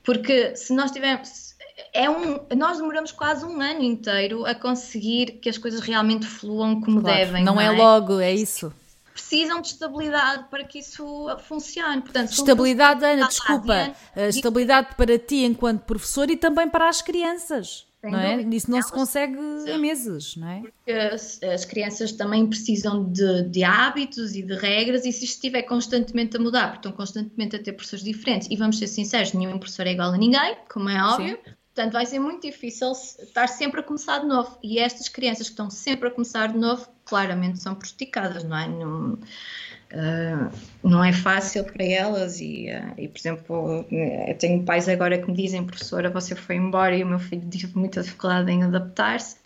[0.04, 1.47] porque se nós tivermos
[1.92, 6.80] é um, nós demoramos quase um ano inteiro a conseguir que as coisas realmente fluam
[6.80, 7.44] como claro, devem.
[7.44, 8.72] Não, não é, é logo, é isso
[9.18, 12.02] precisam de estabilidade para que isso funcione.
[12.02, 17.88] Portanto, estabilidade, Ana, desculpa, estabilidade para ti enquanto professor e também para as crianças.
[18.00, 18.40] Sem não é?
[18.42, 19.36] Isso não se consegue
[19.66, 20.60] em meses, não é?
[20.60, 25.62] Porque as, as crianças também precisam de, de, hábitos e de regras, e se estiver
[25.62, 29.58] constantemente a mudar, porque estão constantemente a ter professores diferentes, e vamos ser sinceros, nenhum
[29.58, 31.52] professor é igual a ninguém, como é óbvio, Sim.
[31.78, 34.58] Portanto, vai ser muito difícil estar sempre a começar de novo.
[34.60, 38.66] E estas crianças que estão sempre a começar de novo, claramente são prejudicadas, não é?
[38.66, 40.50] Não, uh,
[40.82, 42.40] não é fácil para elas.
[42.40, 46.56] E, uh, e, por exemplo, eu tenho pais agora que me dizem, professora, você foi
[46.56, 49.36] embora e o meu filho teve muita dificuldade em adaptar-se.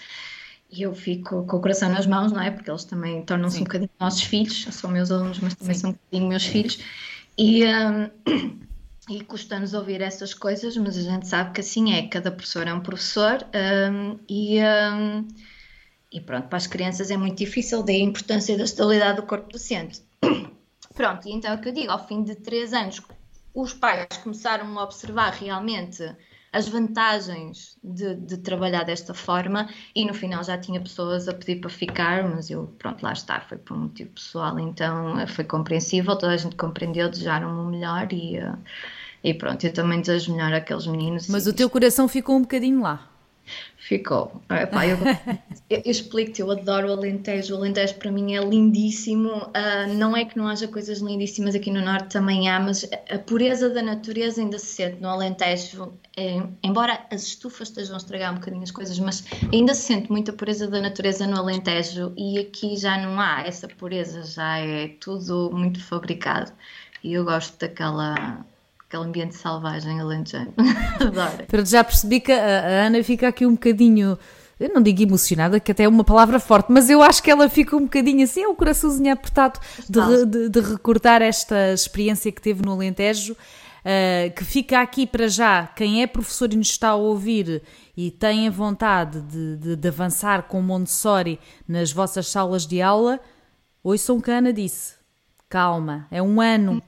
[0.71, 2.51] e eu fico com o coração nas mãos, não é?
[2.51, 5.81] Porque eles também tornam-se um bocadinho nossos filhos, são meus alunos, mas também Sim.
[5.83, 6.79] são um bocadinho meus filhos.
[7.37, 8.09] E, um,
[9.09, 12.75] e custa-nos ouvir essas coisas, mas a gente sabe que assim é, cada professor é
[12.75, 13.45] um professor
[13.91, 15.29] um, e, um,
[16.13, 19.53] e pronto, para as crianças é muito difícil, daí a importância da estabilidade do corpo
[19.53, 20.03] docente.
[20.95, 23.01] Pronto, e então é o que eu digo, ao fim de três anos,
[23.55, 26.05] os pais começaram a observar realmente
[26.53, 31.61] as vantagens de, de, trabalhar desta forma e no final já tinha pessoas a pedir
[31.61, 36.15] para ficar, mas eu, pronto, lá está, foi por um motivo pessoal, então foi compreensível,
[36.15, 38.59] toda a gente compreendeu, desejaram-me o melhor e, uh,
[39.25, 41.27] e pronto, eu também desejo melhor àqueles meninos.
[41.29, 43.12] Mas o teu coração ficou um bocadinho lá.
[43.77, 44.41] Ficou.
[44.49, 44.97] Epá, eu,
[45.69, 47.55] eu, eu explico-te, eu adoro o Alentejo.
[47.55, 49.29] O Alentejo para mim é lindíssimo.
[49.29, 53.19] Uh, não é que não haja coisas lindíssimas aqui no Norte, também há, mas a
[53.19, 55.93] pureza da natureza ainda se sente no Alentejo.
[56.17, 60.11] É, embora as estufas estejam a estragar um bocadinho as coisas, mas ainda se sente
[60.13, 64.89] muita pureza da natureza no Alentejo e aqui já não há essa pureza, já é
[65.01, 66.53] tudo muito fabricado.
[67.03, 68.45] E eu gosto daquela
[68.93, 70.53] aquele ambiente selvagem alentejano.
[71.01, 71.45] Adoro.
[71.49, 74.19] Pero já percebi que a, a, Ana fica aqui um bocadinho,
[74.61, 77.49] eu não digo emocionada, que até é uma palavra forte, mas eu acho que ela
[77.49, 82.43] fica um bocadinho assim, é o coraçãozinho apertado de, de, de, recordar esta experiência que
[82.43, 83.35] teve no Alentejo.
[83.83, 87.65] Uh, que fica aqui para já, quem é professor e nos está a ouvir
[87.97, 93.19] e tem a vontade de, de, de avançar com Montessori nas vossas salas de aula,
[93.83, 94.95] ouçam o que a Ana disse.
[95.49, 96.81] Calma, é um ano,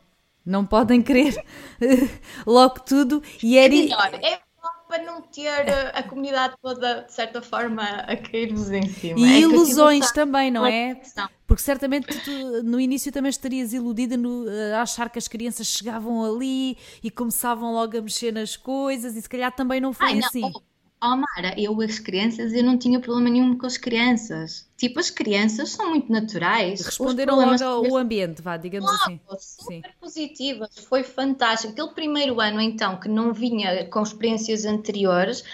[0.44, 1.44] não podem querer
[2.46, 3.22] logo tudo.
[3.42, 3.74] E era...
[3.74, 4.40] É melhor, é
[4.88, 9.18] para não ter a comunidade toda, de certa forma, a cair-vos em cima.
[9.18, 11.00] E é ilusões também, não é?
[11.46, 16.24] Porque certamente tu, no início também estarias iludida no, a achar que as crianças chegavam
[16.24, 20.18] ali e começavam logo a mexer nas coisas e se calhar também não foi Ai,
[20.20, 20.42] assim.
[20.42, 20.73] Não.
[21.06, 24.66] Oh, Mara, eu as crianças, eu não tinha problema nenhum com as crianças.
[24.74, 26.80] Tipo, as crianças são muito naturais.
[26.80, 29.20] Responderam logo ao ambiente, vá, digamos assim.
[29.38, 29.96] Super Sim.
[30.00, 31.74] positivas, foi fantástico.
[31.74, 35.44] Aquele primeiro ano, então, que não vinha com experiências anteriores,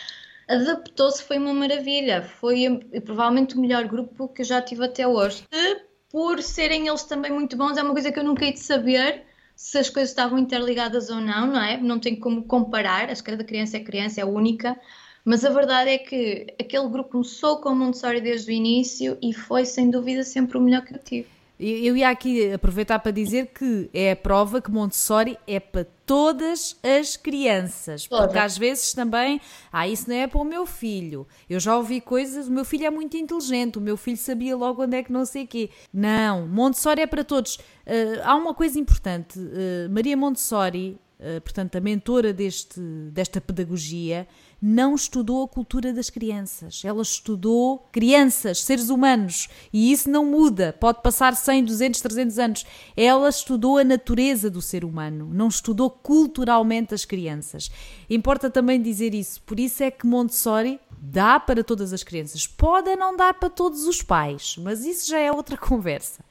[0.48, 2.22] adaptou-se, foi uma maravilha.
[2.22, 5.42] Foi provavelmente o melhor grupo que eu já tive até hoje.
[5.50, 8.60] E, por serem eles também muito bons, é uma coisa que eu nunca hei de
[8.60, 9.24] saber
[9.56, 11.76] se as coisas estavam interligadas ou não, não é?
[11.76, 14.78] Não tem como comparar, a cada criança é criança, é única.
[15.24, 19.33] Mas a verdade é que aquele grupo começou com o Montessori desde o início e
[19.33, 21.26] foi sem dúvida sempre o melhor que eu tive.
[21.62, 26.74] Eu ia aqui aproveitar para dizer que é a prova que Montessori é para todas
[26.83, 28.06] as crianças.
[28.06, 28.22] Toda.
[28.22, 29.38] Porque às vezes também,
[29.70, 31.26] ah, isso não é para o meu filho.
[31.50, 34.83] Eu já ouvi coisas, o meu filho é muito inteligente, o meu filho sabia logo
[34.83, 35.68] onde é que não sei o quê.
[35.92, 37.56] Não, Montessori é para todos.
[37.56, 42.80] Uh, há uma coisa importante, uh, Maria Montessori, uh, portanto, a mentora deste,
[43.12, 44.26] desta pedagogia,
[44.61, 46.83] não estudou a cultura das crianças.
[46.85, 49.49] Ela estudou crianças, seres humanos.
[49.73, 50.77] E isso não muda.
[50.79, 52.66] Pode passar 100, 200, 300 anos.
[52.96, 55.31] Ela estudou a natureza do ser humano.
[55.33, 57.70] Não estudou culturalmente as crianças.
[58.09, 59.40] Importa também dizer isso.
[59.42, 62.46] Por isso é que Montessori dá para todas as crianças.
[62.46, 66.23] Pode não dar para todos os pais, mas isso já é outra conversa.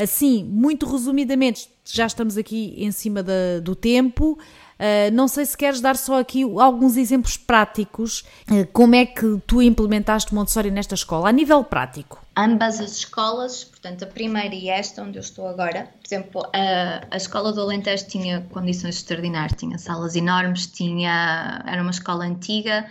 [0.00, 4.38] Assim, muito resumidamente, já estamos aqui em cima da, do tempo.
[4.78, 9.40] Uh, não sei se queres dar só aqui alguns exemplos práticos, uh, como é que
[9.46, 12.22] tu implementaste Montessori nesta escola, a nível prático.
[12.36, 17.06] Ambas as escolas, portanto a primeira e esta onde eu estou agora, por exemplo, a,
[17.10, 22.86] a escola do Alentejo tinha condições extraordinárias, tinha salas enormes, tinha, era uma escola antiga,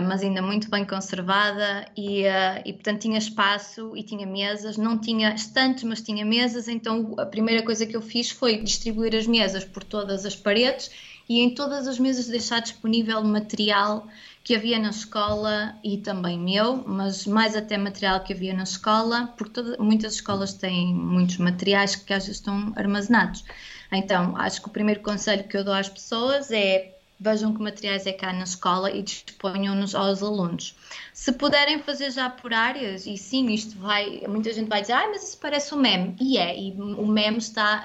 [0.00, 4.98] mas ainda muito bem conservada e, uh, e, portanto tinha espaço e tinha mesas, não
[4.98, 9.26] tinha estantes, mas tinha mesas, então a primeira coisa que eu fiz foi distribuir as
[9.26, 10.90] mesas por todas as paredes
[11.28, 14.06] e em todas as mesas deixar disponível material
[14.42, 19.32] que havia na escola e também meu, mas mais até material que havia na escola,
[19.38, 23.42] porque toda, muitas escolas têm muitos materiais que às vezes estão armazenados.
[23.90, 26.93] Então, acho que o primeiro conselho que eu dou às pessoas é
[27.24, 30.76] vejam que materiais é cá na escola e disponham-nos aos alunos.
[31.14, 35.08] Se puderem fazer já por áreas, e sim, isto vai, muita gente vai dizer, ah,
[35.08, 37.82] mas isso parece um meme, e é, e o meme está,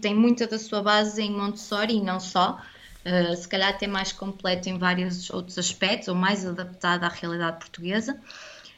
[0.00, 2.58] tem muita da sua base em Montessori e não só,
[3.04, 7.58] uh, se calhar até mais completo em vários outros aspectos, ou mais adaptado à realidade
[7.58, 8.18] portuguesa.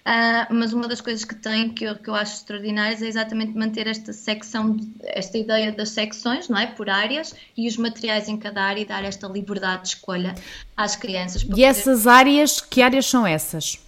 [0.06, 3.58] Uh, mas uma das coisas que tem que eu, que eu acho extraordinárias é exatamente
[3.58, 6.64] manter esta secção, esta ideia das secções, não é?
[6.64, 10.36] Por áreas e os materiais em cada área e dar esta liberdade de escolha
[10.76, 11.42] às crianças.
[11.42, 11.62] E poder...
[11.62, 13.80] essas áreas, que áreas são essas?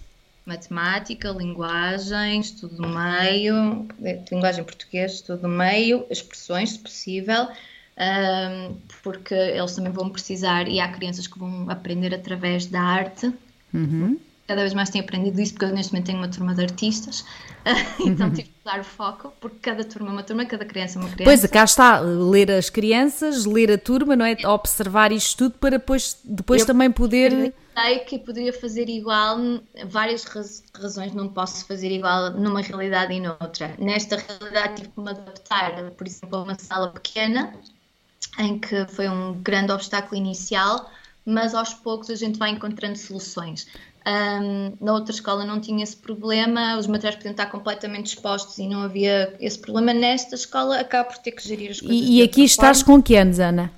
[0.44, 3.86] Matemática, linguagem, estudo do meio,
[4.32, 7.46] linguagem portuguesa, estudo do meio, expressões, se possível,
[7.96, 13.32] um, porque eles também vão precisar e há crianças que vão aprender através da arte.
[13.72, 14.18] Uhum.
[14.48, 17.22] Cada vez mais tenho aprendido isso porque eu neste momento tenho uma turma de artistas,
[18.00, 21.02] então tive que dar o foco, porque cada turma é uma turma, cada criança é
[21.02, 21.24] uma criança.
[21.42, 24.34] Pois, cá está, ler as crianças, ler a turma, não é?
[24.46, 27.52] Observar isto tudo para depois, depois Eu- também poder.
[27.78, 29.36] sei que poderia fazer igual,
[29.86, 33.74] várias raz- razões não posso fazer igual numa realidade e noutra.
[33.78, 37.52] Nesta realidade tive que me adaptar, por exemplo, a uma sala pequena,
[38.38, 40.90] em que foi um grande obstáculo inicial,
[41.28, 43.66] mas aos poucos a gente vai encontrando soluções.
[44.04, 48.66] Ahm, na outra escola não tinha esse problema, os materiais podiam estar completamente expostos e
[48.66, 49.92] não havia esse problema.
[49.92, 51.96] Nesta escola acaba por ter que gerir as coisas.
[51.96, 53.70] E, e aqui estás com que anos, Ana?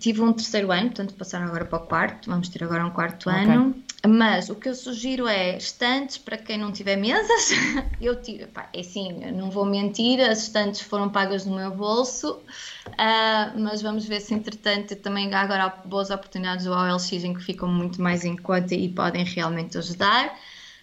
[0.00, 3.28] Tive um terceiro ano, portanto passaram agora para o quarto, vamos ter agora um quarto
[3.28, 3.40] Ok.
[3.40, 3.76] ano.
[4.08, 7.50] Mas o que eu sugiro é estantes para quem não tiver mesas.
[8.00, 12.42] Eu tive, pá, é assim, não vou mentir, as estantes foram pagas no meu bolso,
[12.96, 17.42] ah, mas vamos ver se entretanto também há agora boas oportunidades do OLX em que
[17.42, 20.34] ficam muito mais em conta e podem realmente ajudar.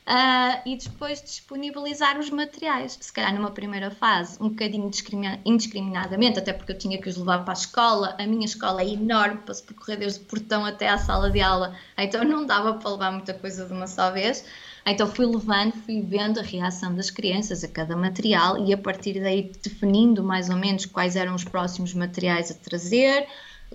[0.08, 2.96] Ah, e depois disponibilizar os materiais.
[3.02, 7.18] Se calhar numa primeira fase, um bocadinho discrimina- indiscriminadamente, até porque eu tinha que os
[7.18, 8.16] levar para a escola.
[8.20, 11.42] A minha escola é enorme para se percorrer desde o portão até à sala de
[11.42, 14.46] aula, então não dava para levar muita coisa de uma só vez.
[14.86, 19.20] Então fui levando, fui vendo a reação das crianças a cada material e a partir
[19.20, 23.28] daí definindo mais ou menos quais eram os próximos materiais a trazer,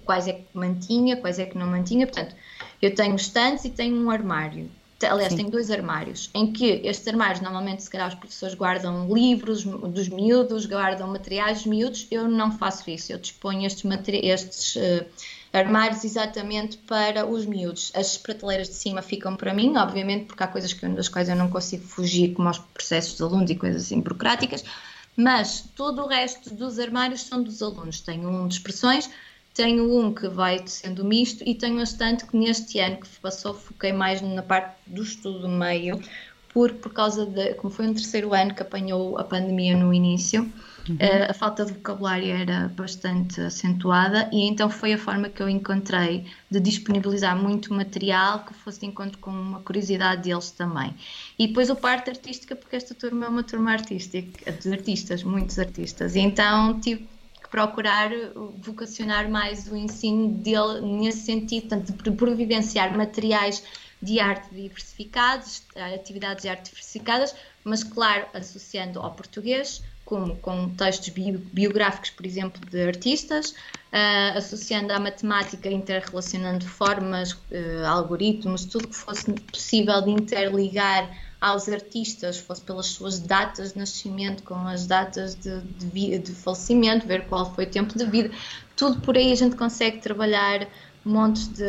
[0.04, 2.06] quais é que mantinha, quais é que não mantinha.
[2.06, 2.36] Portanto,
[2.80, 4.70] eu tenho estantes e tenho um armário.
[5.08, 5.38] Aliás, Sim.
[5.38, 10.08] tenho dois armários, em que estes armários, normalmente, se calhar, os professores guardam livros dos
[10.08, 12.06] miúdos, guardam materiais dos miúdos.
[12.10, 13.84] Eu não faço isso, eu disponho estes,
[14.22, 15.06] estes eh,
[15.52, 17.90] armários exatamente para os miúdos.
[17.94, 21.36] As prateleiras de cima ficam para mim, obviamente, porque há coisas que, das quais eu
[21.36, 24.64] não consigo fugir, como os processos de alunos e coisas assim burocráticas,
[25.16, 28.00] mas todo o resto dos armários são dos alunos.
[28.00, 29.08] Tenho um de expressões,
[29.54, 33.54] tenho um que vai sendo misto e tenho um estante que neste ano que passou
[33.54, 36.00] foquei mais na parte do estudo do meio,
[36.52, 40.50] por, por causa de, como foi um terceiro ano que apanhou a pandemia no início,
[40.98, 45.48] eh, a falta de vocabulário era bastante acentuada e então foi a forma que eu
[45.48, 50.94] encontrei de disponibilizar muito material que fosse de encontro com uma curiosidade deles também.
[51.38, 55.58] E depois a parte artística, porque esta turma é uma turma artística, de artistas, muitos
[55.58, 57.06] artistas, e então tive
[57.50, 58.10] procurar
[58.58, 63.62] vocacionar mais o ensino dele nesse sentido, tanto de providenciar materiais
[64.00, 65.62] de arte diversificados,
[65.94, 67.34] atividades de arte diversificadas,
[67.64, 74.38] mas claro, associando ao português, como com textos bio, biográficos, por exemplo, de artistas, uh,
[74.38, 81.08] associando à matemática, interrelacionando formas, uh, algoritmos, tudo que fosse possível de interligar
[81.40, 87.06] aos artistas, fosse pelas suas datas de nascimento, com as datas de, de, de falecimento,
[87.06, 88.30] ver qual foi o tempo de vida,
[88.76, 90.68] tudo por aí a gente consegue trabalhar
[91.02, 91.64] montes de,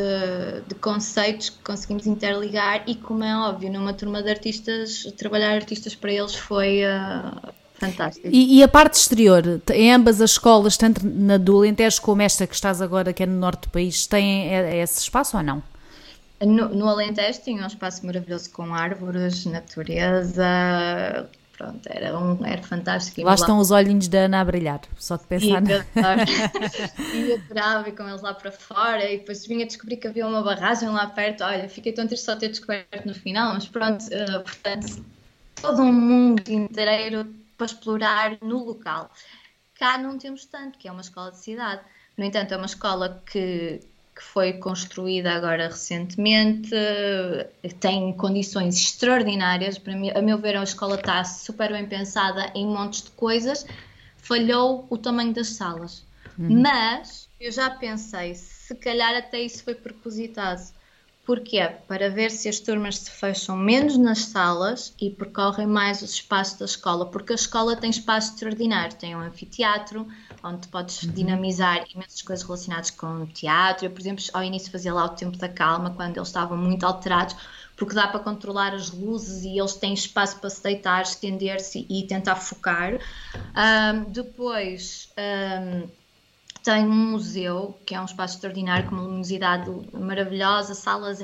[0.68, 5.94] de, conceitos que conseguimos interligar e como é óbvio numa turma de artistas trabalhar artistas
[5.94, 8.28] para eles foi uh, fantástico.
[8.30, 9.42] E, e, a parte exterior,
[9.72, 13.26] em ambas as escolas, tanto na do Alentejo como esta que estás agora, que é
[13.26, 14.52] no norte do país, têm
[14.82, 15.62] esse espaço ou não?
[16.44, 23.22] No, no Alentejo tinha um espaço maravilhoso com árvores, natureza, pronto, era, um, era fantástico.
[23.22, 23.62] Lá estão lá...
[23.62, 25.62] os olhinhos da Ana a brilhar, só de pensar.
[25.62, 30.26] E, e adorava ir com eles lá para fora e depois vinha descobrir que havia
[30.26, 31.44] uma barragem lá perto.
[31.44, 35.04] Olha, fiquei tão triste só ter descoberto no final, mas pronto, uh, portanto,
[35.60, 37.26] todo um mundo inteiro
[37.56, 39.10] para explorar no local.
[39.78, 41.82] Cá não temos tanto, que é uma escola de cidade.
[42.16, 43.80] No entanto, é uma escola que,
[44.14, 46.70] que foi construída agora recentemente,
[47.80, 49.78] tem condições extraordinárias.
[49.78, 53.66] Para mim, a meu ver, a escola está super bem pensada em montes de coisas.
[54.18, 56.04] Falhou o tamanho das salas,
[56.38, 56.62] uhum.
[56.62, 60.62] mas eu já pensei, se calhar até isso foi propositado.
[61.24, 61.60] Porquê?
[61.86, 66.58] Para ver se as turmas se fecham menos nas salas e percorrem mais os espaços
[66.58, 70.06] da escola, porque a escola tem espaço extraordinário, tem um anfiteatro,
[70.42, 71.12] onde podes uhum.
[71.12, 73.86] dinamizar imensas coisas relacionadas com teatro.
[73.86, 76.84] Eu, por exemplo, ao início fazia lá o tempo da calma, quando eles estavam muito
[76.84, 77.36] alterados,
[77.76, 82.06] porque dá para controlar as luzes e eles têm espaço para se deitar, estender-se e
[82.06, 82.94] tentar focar.
[82.94, 85.10] Um, depois...
[85.16, 85.88] Um,
[86.62, 91.18] tem um museu, que é um espaço extraordinário, com uma luminosidade maravilhosa, salas,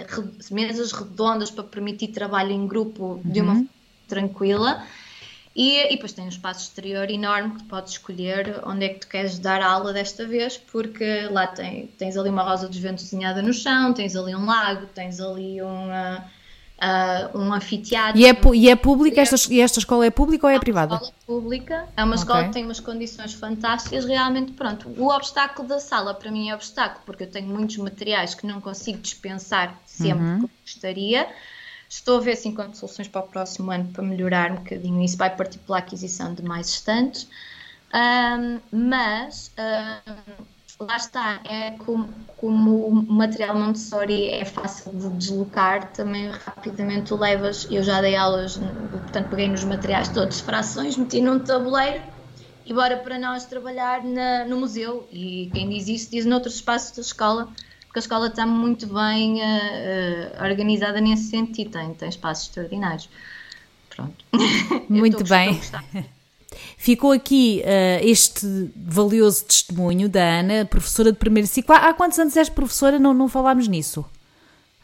[0.51, 3.69] mesas redondas para permitir trabalho em grupo de uma forma
[4.09, 4.85] tranquila.
[5.55, 9.09] E, e depois tem um espaço exterior enorme que podes escolher onde é que tu
[9.09, 13.43] queres dar aula desta vez, porque lá tem, tens ali uma rosa dos ventos desenhada
[13.43, 16.25] no chão, tens ali um lago, tens ali uma,
[16.79, 18.21] uh, um anfiteatro.
[18.21, 19.21] E é, e é pública?
[19.21, 20.95] Esta, e esta escola é pública ou é, é privada?
[20.95, 22.23] escola pública, é uma okay.
[22.23, 24.05] escola que tem umas condições fantásticas.
[24.05, 28.35] Realmente, pronto, o obstáculo da sala para mim é obstáculo, porque eu tenho muitos materiais
[28.35, 30.37] que não consigo dispensar sempre uhum.
[30.37, 31.29] como gostaria.
[31.89, 35.17] Estou a ver se encontro soluções para o próximo ano para melhorar um bocadinho isso.
[35.17, 37.29] Vai partir pela aquisição de mais estantes.
[37.95, 45.93] Um, mas um, lá está, é como, como, o material Montessori é fácil de deslocar,
[45.93, 47.67] também rapidamente o levas.
[47.71, 48.59] Eu já dei aulas,
[48.91, 52.03] portanto, peguei nos materiais todos, frações, meti num tabuleiro
[52.67, 55.09] e bora para nós trabalhar na, no museu.
[55.11, 57.49] E quem diz isso diz noutros espaços da escola,
[57.99, 63.09] porque a escola está muito bem uh, organizada nesse sentido, tem, tem espaços extraordinários.
[63.91, 64.25] Pronto.
[64.89, 65.61] Muito bem.
[66.77, 68.47] Ficou aqui uh, este
[68.77, 71.75] valioso testemunho da Ana, professora de primeiro ciclo.
[71.75, 72.99] Há, há quantos anos és professora?
[72.99, 74.05] Não, não falámos nisso.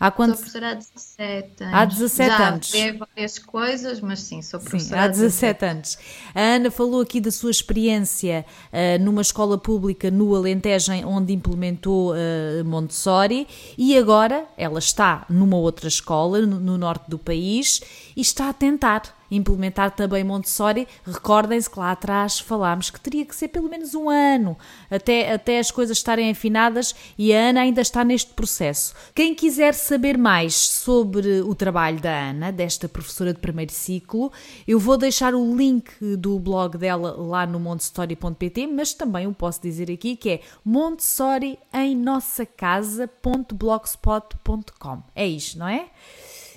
[0.04, 0.40] Há quantos...
[0.40, 1.74] Sou professora há 17 anos.
[1.74, 2.72] Há 17 Já anos.
[2.98, 5.00] Várias coisas, mas sim, sou professora.
[5.00, 5.98] Sim, há 17 anos.
[6.34, 12.12] A Ana falou aqui da sua experiência uh, numa escola pública no Alentejo, onde implementou
[12.12, 13.48] uh, Montessori,
[13.78, 17.80] e agora ela está numa outra escola, no, no norte do país,
[18.14, 20.86] e está a tentar implementar também Montessori.
[21.04, 24.56] Recordem-se que lá atrás falámos que teria que ser pelo menos um ano
[24.90, 28.94] até, até as coisas estarem afinadas e a Ana ainda está neste processo.
[29.14, 34.32] Quem quiser saber mais sobre o trabalho da Ana, desta professora de primeiro ciclo,
[34.66, 39.60] eu vou deixar o link do blog dela lá no montessori.pt, mas também o posso
[39.60, 45.02] dizer aqui que é montessori em nossa casa.blogspot.com.
[45.14, 45.88] É isto, não é?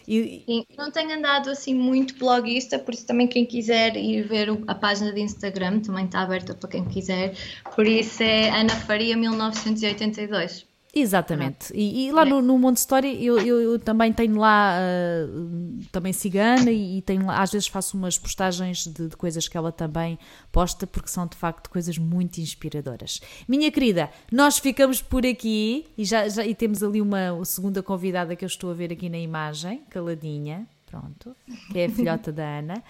[0.07, 4.47] E, Sim, não tenho andado assim muito bloguista, por isso também quem quiser ir ver
[4.67, 7.35] a página de Instagram também está aberta para quem quiser.
[7.75, 10.65] Por isso é Ana Faria 1982.
[10.99, 11.71] Exatamente.
[11.73, 16.71] E, e lá no, no Montessori eu, eu, eu, também tenho lá uh, também cigana
[16.71, 20.17] e, e, tenho lá, às vezes faço umas postagens de, de, coisas que ela também
[20.51, 23.21] posta porque são de facto coisas muito inspiradoras.
[23.47, 28.35] Minha querida, nós ficamos por aqui e já, já e temos ali uma segunda convidada
[28.35, 31.35] que eu estou a ver aqui na imagem, caladinha, pronto,
[31.71, 32.83] que é a filhota da Ana.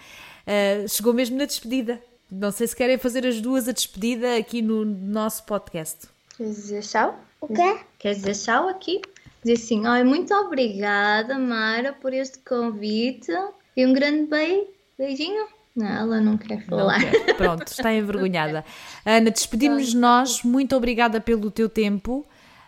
[0.45, 2.01] Uh, chegou mesmo na despedida.
[2.31, 6.07] Não sei se querem fazer as duas a despedida aqui no nosso podcast.
[6.37, 7.26] Quer dizer tchau?
[7.41, 7.79] O quê?
[7.99, 9.01] Quer dizer tchau aqui?
[9.43, 13.31] Dizer assim, oh, muito obrigada, Mara, por este convite
[13.75, 14.67] e um grande beijo.
[14.97, 15.47] Beijinho.
[15.75, 16.99] Não, ela não quer falar.
[16.99, 17.37] Não quer.
[17.37, 18.65] Pronto, está envergonhada.
[19.05, 20.43] Ana, despedimos-nos nós.
[20.43, 22.25] Muito obrigada pelo teu tempo.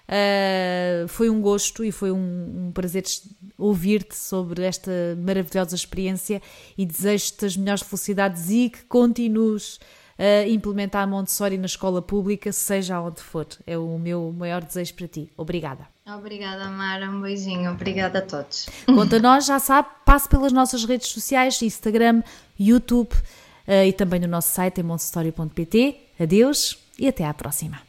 [0.07, 3.03] Uh, foi um gosto e foi um, um prazer
[3.57, 6.41] ouvir-te sobre esta maravilhosa experiência
[6.77, 9.79] e desejo-te as melhores felicidades e que continues
[10.19, 13.47] a implementar Montessori na escola pública, seja onde for.
[13.65, 15.31] É o meu maior desejo para ti.
[15.37, 15.87] Obrigada.
[16.05, 17.09] Obrigada, Mara.
[17.09, 17.71] Um beijinho.
[17.71, 18.67] Obrigada a todos.
[18.85, 22.21] Conta a nós, já sabe, passe pelas nossas redes sociais, Instagram,
[22.59, 25.99] YouTube uh, e também no nosso site em montessori.pt.
[26.19, 27.88] Adeus e até à próxima.